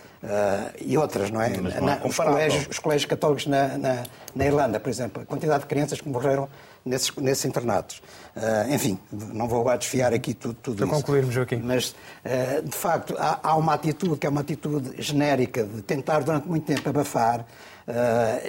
[0.81, 1.49] e outras, não é?
[1.49, 4.03] Na, os, colégios, os colégios católicos na, na,
[4.35, 6.49] na Irlanda, por exemplo, a quantidade de crianças que morreram
[6.85, 8.03] nesses, nesses internatos.
[8.37, 10.95] Uh, enfim, não vou agora desfiar aqui tudo, tudo Para isso.
[10.95, 11.61] concluirmos, Joaquim.
[11.63, 11.91] Mas,
[12.25, 16.49] uh, de facto, há, há, uma atitude que é uma atitude genérica de tentar durante
[16.49, 17.45] muito tempo abafar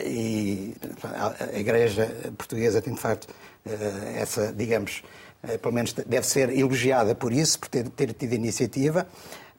[0.06, 0.74] e
[1.04, 3.28] a, Igreja Portuguesa tem, de facto,
[4.16, 5.04] essa, digamos,
[5.62, 9.08] pelo menos deve ser elogiada por isso, por ter, ter tido iniciativa,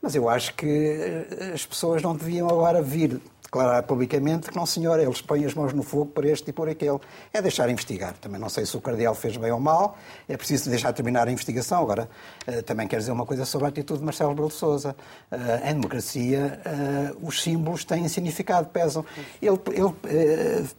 [0.02, 3.20] mas eu acho que as pessoas não deviam agora vir
[3.50, 6.68] declarar publicamente que não, senhor, eles põem as mãos no fogo por este e por
[6.68, 6.98] aquele.
[7.32, 8.14] É deixar investigar.
[8.18, 9.98] Também não sei se o cardeal fez bem ou mal,
[10.28, 11.82] é preciso deixar terminar a investigação.
[11.82, 12.08] Agora,
[12.46, 14.94] eh, também quero dizer uma coisa sobre a atitude de Marcelo Rebelo de Sousa.
[15.32, 19.04] Eh, em democracia, eh, os símbolos têm significado, pesam.
[19.42, 20.70] Ele, ele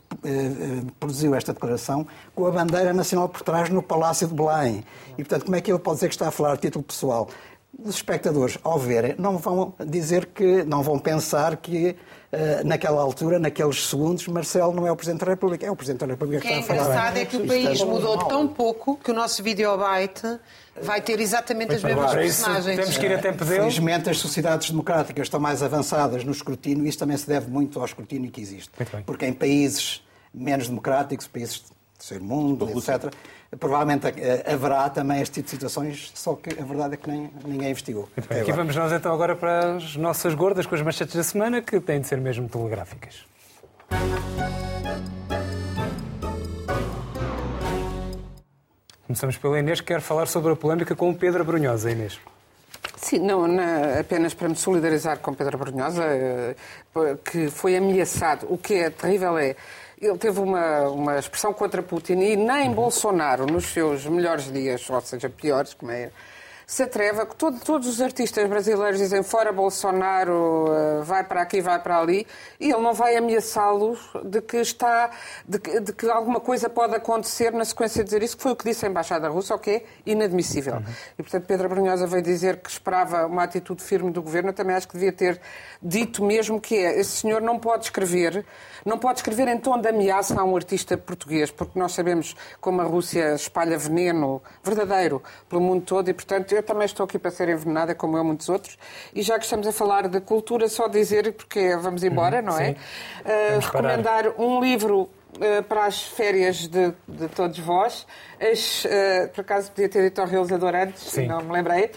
[1.00, 4.86] produziu esta declaração com a bandeira nacional por trás no Palácio de Belém.
[5.18, 7.28] E, portanto, como é que ele pode dizer que está a falar a título pessoal?
[7.78, 11.96] Os espectadores, ao verem, não vão dizer que, não vão pensar que
[12.32, 16.00] eh, naquela altura, naqueles segundos, Marcelo não é o Presidente da República, é o Presidente
[16.00, 16.80] da República que, que está a falar.
[16.80, 20.40] O engraçado é que o país mudou tão pouco que o nosso videobite
[20.82, 22.78] vai ter exatamente as mesmas personagens.
[22.78, 23.60] Temos que ir a tempo dele.
[23.60, 27.80] Felizmente as sociedades democráticas estão mais avançadas no escrutínio e isso também se deve muito
[27.80, 28.72] ao escrutínio que existe.
[29.06, 30.02] Porque em países
[30.34, 33.14] menos democráticos, países do terceiro mundo, etc.,
[33.60, 37.30] provavelmente eh, haverá também este tipo de situações, só que a verdade é que nem,
[37.46, 38.08] ninguém investigou.
[38.30, 41.62] Bem, aqui vamos nós então agora para as nossas gordas com as manchetes da semana,
[41.62, 43.26] que têm de ser mesmo telegráficas.
[49.06, 52.18] Começamos pela Inês, que quer falar sobre a polémica com o Pedro Brunhosa, Inês.
[52.96, 56.56] Sim, não, não, apenas para me solidarizar com Pedro Brunhosa, eh,
[57.26, 58.48] que foi ameaçado.
[58.50, 59.58] O que é terrível é
[60.02, 62.74] ele teve uma, uma expressão contra Putin e nem uhum.
[62.74, 66.10] Bolsonaro, nos seus melhores dias, ou seja, piores, como é
[66.72, 71.60] se atreva, que todo, todos os artistas brasileiros dizem fora Bolsonaro, eh, vai para aqui,
[71.60, 72.26] vai para ali,
[72.58, 75.12] e ele não vai ameaçá-los de que está,
[75.46, 78.54] de que, de que, alguma coisa pode acontecer na sequência de dizer isso, que foi
[78.54, 80.76] o que disse a Embaixada Russa, o que é inadmissível.
[80.76, 80.84] Uhum.
[81.20, 84.74] E, portanto, Pedro Brunhosa veio dizer que esperava uma atitude firme do governo, eu também
[84.74, 85.42] acho que devia ter
[85.84, 88.46] dito mesmo que é, esse senhor não pode escrever,
[88.86, 92.82] não pode escrever em tom de ameaça a um artista português, porque nós sabemos como
[92.82, 97.32] a Rússia espalha veneno verdadeiro pelo mundo todo e, portanto, eu também estou aqui para
[97.32, 98.78] ser envenenada, como eu, muitos outros.
[99.14, 102.60] E já que estamos a falar de cultura, só dizer, porque vamos embora, uhum, não
[102.60, 102.72] é?
[102.72, 104.40] Uh, recomendar parar.
[104.40, 108.06] um livro uh, para as férias de, de todos vós.
[108.40, 111.28] As, uh, por acaso podia ter dito ao realizador antes, Sim.
[111.28, 111.92] não me lembrei.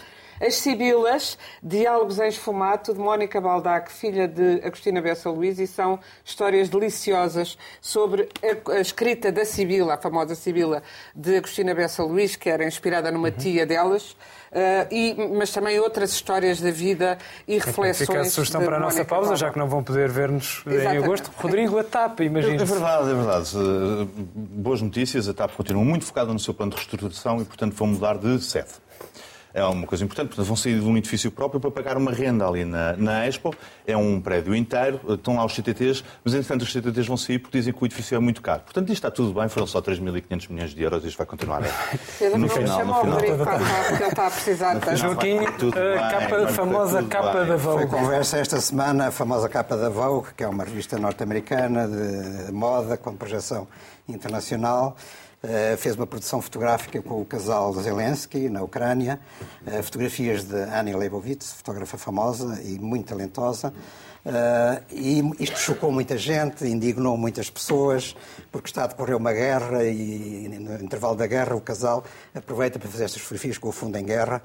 [0.45, 5.99] As Sibilas, Diálogos em Esfumato, de Mónica Baldac, filha de Agostina Bessa Luís, e são
[6.23, 10.83] histórias deliciosas sobre a, a escrita da Sibila, a famosa Sibila
[11.15, 13.33] de Agostina Bessa Luís, que era inspirada numa uhum.
[13.33, 14.15] tia delas.
[14.51, 17.17] Uh, e, mas também outras histórias da vida
[17.47, 18.07] e reflexões.
[18.07, 21.31] Fica a sugestão para a nossa pausa, já que não vão poder ver-nos em agosto.
[21.35, 22.61] Rodrigo, a TAP, imagina.
[22.61, 23.57] É verdade, é verdade.
[23.57, 25.27] Uh, boas notícias.
[25.27, 28.39] A TAP continua muito focada no seu plano de reestruturação e, portanto, vão mudar de
[28.41, 28.69] sede.
[29.55, 30.27] É uma coisa importante.
[30.27, 33.55] Portanto, vão sair de um edifício próprio para pagar uma renda ali na, na Expo.
[33.87, 37.57] É um prédio inteiro, estão lá os CTTs, mas entretanto os CTTs vão sair porque
[37.57, 38.63] dizem que o edifício é muito caro.
[38.63, 41.63] Portanto, isto está tudo bem, foram só 3.500 milhões de euros e isto vai continuar.
[41.63, 42.37] É.
[42.37, 43.17] No final, no final.
[43.17, 44.97] Porque ele está a precisar tanto.
[44.97, 47.87] Joaquim, a capa, famosa capa da Vogue.
[47.87, 52.51] Foi conversa esta semana, a famosa capa da Vogue, que é uma revista norte-americana de
[52.51, 53.67] moda com projeção
[54.07, 54.97] internacional.
[55.45, 59.19] Uh, fez uma produção fotográfica com o casal Zelensky, na Ucrânia,
[59.67, 63.71] uh, fotografias de Annie Leibovitz, fotógrafa famosa e muito talentosa.
[64.25, 68.15] Uh, e isto chocou muita gente, indignou muitas pessoas,
[68.51, 72.89] porque está a decorrer uma guerra e, no intervalo da guerra, o casal aproveita para
[72.89, 74.41] fazer estas fotografias com o fundo em guerra.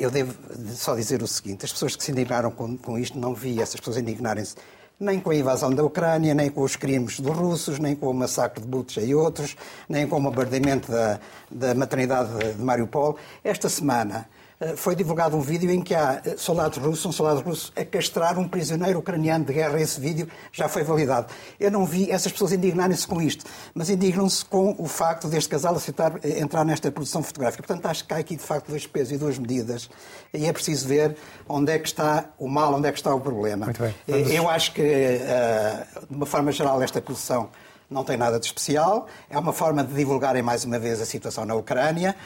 [0.00, 0.34] eu devo
[0.74, 3.78] só dizer o seguinte: as pessoas que se indignaram com, com isto, não vi essas
[3.78, 4.54] pessoas indignarem-se
[4.98, 8.14] nem com a invasão da Ucrânia, nem com os crimes dos russos, nem com o
[8.14, 9.56] massacre de Butcha e outros,
[9.88, 11.20] nem com o bombardeamento da,
[11.50, 13.16] da maternidade de Mariupol.
[13.42, 14.28] Esta semana,
[14.76, 18.38] foi divulgado um vídeo em que há eh, soldados russos, um soldado russo, a castrar
[18.38, 19.80] um prisioneiro ucraniano de guerra.
[19.80, 21.26] Esse vídeo já foi validado.
[21.58, 23.44] Eu não vi essas pessoas indignarem-se com isto,
[23.74, 27.62] mas indignam-se com o facto deste casal aceitar eh, entrar nesta produção fotográfica.
[27.62, 29.88] Portanto, acho que há aqui, de facto, dois pesos e duas medidas.
[30.32, 31.16] E é preciso ver
[31.48, 33.66] onde é que está o mal, onde é que está o problema.
[34.06, 37.50] Eu acho que, de uma forma geral, esta produção
[37.90, 39.06] não tem nada de especial.
[39.30, 42.16] É uma forma de divulgarem mais uma vez a situação na Ucrânia.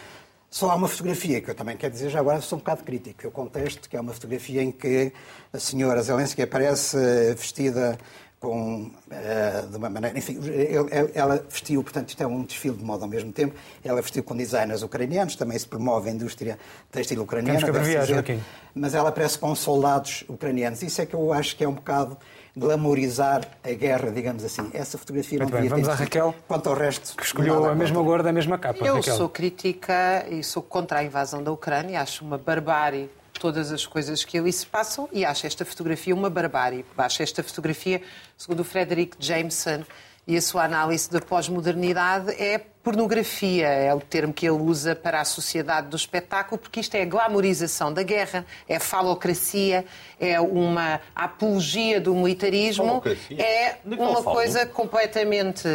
[0.51, 3.27] Só há uma fotografia que eu também quero dizer, já agora sou um bocado crítico.
[3.27, 5.13] Eu contesto que é uma fotografia em que
[5.53, 7.99] a senhora Zelensky aparece eh, vestida
[8.41, 10.17] com, uh, de uma maneira.
[10.17, 10.39] Enfim,
[11.15, 13.55] ela vestiu, portanto, isto é um desfile de moda ao mesmo tempo.
[13.85, 16.59] Ela vestiu com designers ucranianos, também se promove a indústria
[16.91, 17.59] têxtil ucraniana.
[17.59, 18.07] Temos que abreviar.
[18.75, 20.83] Mas ela aparece com soldados ucranianos.
[20.83, 22.17] Isso é que eu acho que é um bocado
[22.59, 24.71] glamorizar a guerra, digamos assim.
[24.75, 27.17] Essa fotografia Muito não devia bem, vamos ter à Raquel, quanto ao resto.
[27.17, 28.85] Que escolheu a mesma cor da mesma capa.
[28.85, 29.17] Eu Raquel.
[29.17, 32.01] sou crítica e sou contra a invasão da Ucrânia.
[32.01, 36.29] Acho uma barbárie todas as coisas que ali se passam e acho esta fotografia uma
[36.29, 36.85] barbárie.
[36.97, 38.03] Acho esta fotografia,
[38.37, 39.85] segundo o Frederick Jameson,
[40.27, 45.21] e a sua análise da pós-modernidade é pornografia, é o termo que ele usa para
[45.21, 49.85] a sociedade do espetáculo, porque isto é a glamorização da guerra, é falocracia,
[50.19, 53.43] é uma apologia do militarismo, Falocracia?
[53.43, 55.69] é uma coisa completamente.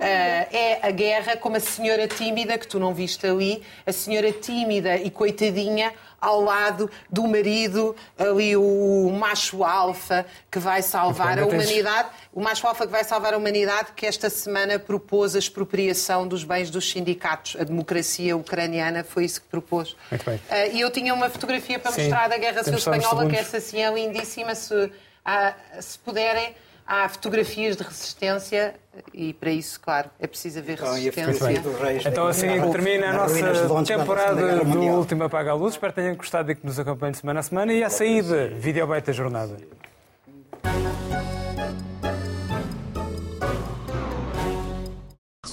[0.00, 4.32] eh, é a guerra como a senhora tímida, que tu não viste ali, a senhora
[4.32, 5.92] tímida e coitadinha
[6.24, 12.66] ao lado do marido, ali o macho alfa que vai salvar a humanidade, o macho
[12.66, 16.90] alfa que vai salvar a humanidade, que esta semana propôs a expropriação dos bens dos
[16.90, 17.56] sindicatos.
[17.60, 19.96] A democracia ucraniana foi isso que propôs.
[20.10, 20.40] Muito bem.
[20.50, 23.60] Ah, e eu tinha uma fotografia para Sim, mostrar da Guerra Civil Espanhola, que essa
[23.60, 24.54] sim é lindíssima.
[24.54, 24.90] Se,
[25.24, 26.54] ah, se puderem,
[26.86, 28.74] há fotografias de resistência
[29.12, 32.08] e para isso, claro, é preciso haver Então, resistência.
[32.08, 34.78] Então na- assim na- termina a nossa temporada do.
[34.80, 35.74] Último Apaga a Luz.
[35.74, 37.72] Espero que tenham gostado e que nos acompanhem semana a semana.
[37.72, 39.56] E à saída, Videobite da jornada.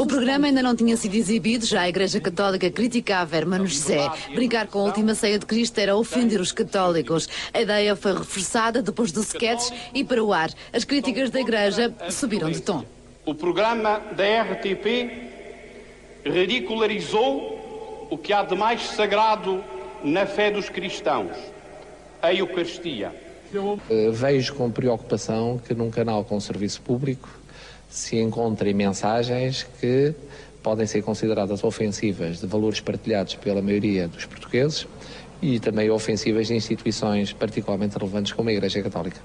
[0.01, 4.09] O programa ainda não tinha sido exibido, já a Igreja Católica criticava Hermano José.
[4.33, 7.29] Brincar com a última ceia de Cristo era ofender os católicos.
[7.53, 10.49] A ideia foi reforçada depois do sketch e para o ar.
[10.73, 12.83] As críticas da Igreja subiram de tom.
[13.27, 15.11] O programa da RTP
[16.25, 19.63] ridicularizou o que há de mais sagrado
[20.03, 21.37] na fé dos cristãos,
[22.23, 23.13] a Eucaristia.
[23.87, 27.29] Eh, Vejo com preocupação que num canal com serviço público
[27.91, 30.15] se encontrem mensagens que
[30.63, 34.87] podem ser consideradas ofensivas de valores partilhados pela maioria dos portugueses
[35.41, 39.19] e também ofensivas de instituições particularmente relevantes como a Igreja Católica.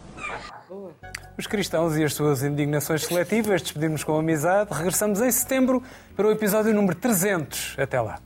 [1.39, 4.73] Os cristãos e as suas indignações seletivas, despedimos com amizade.
[4.73, 5.83] Regressamos em setembro
[6.17, 7.77] para o episódio número 300.
[7.79, 8.19] Até lá.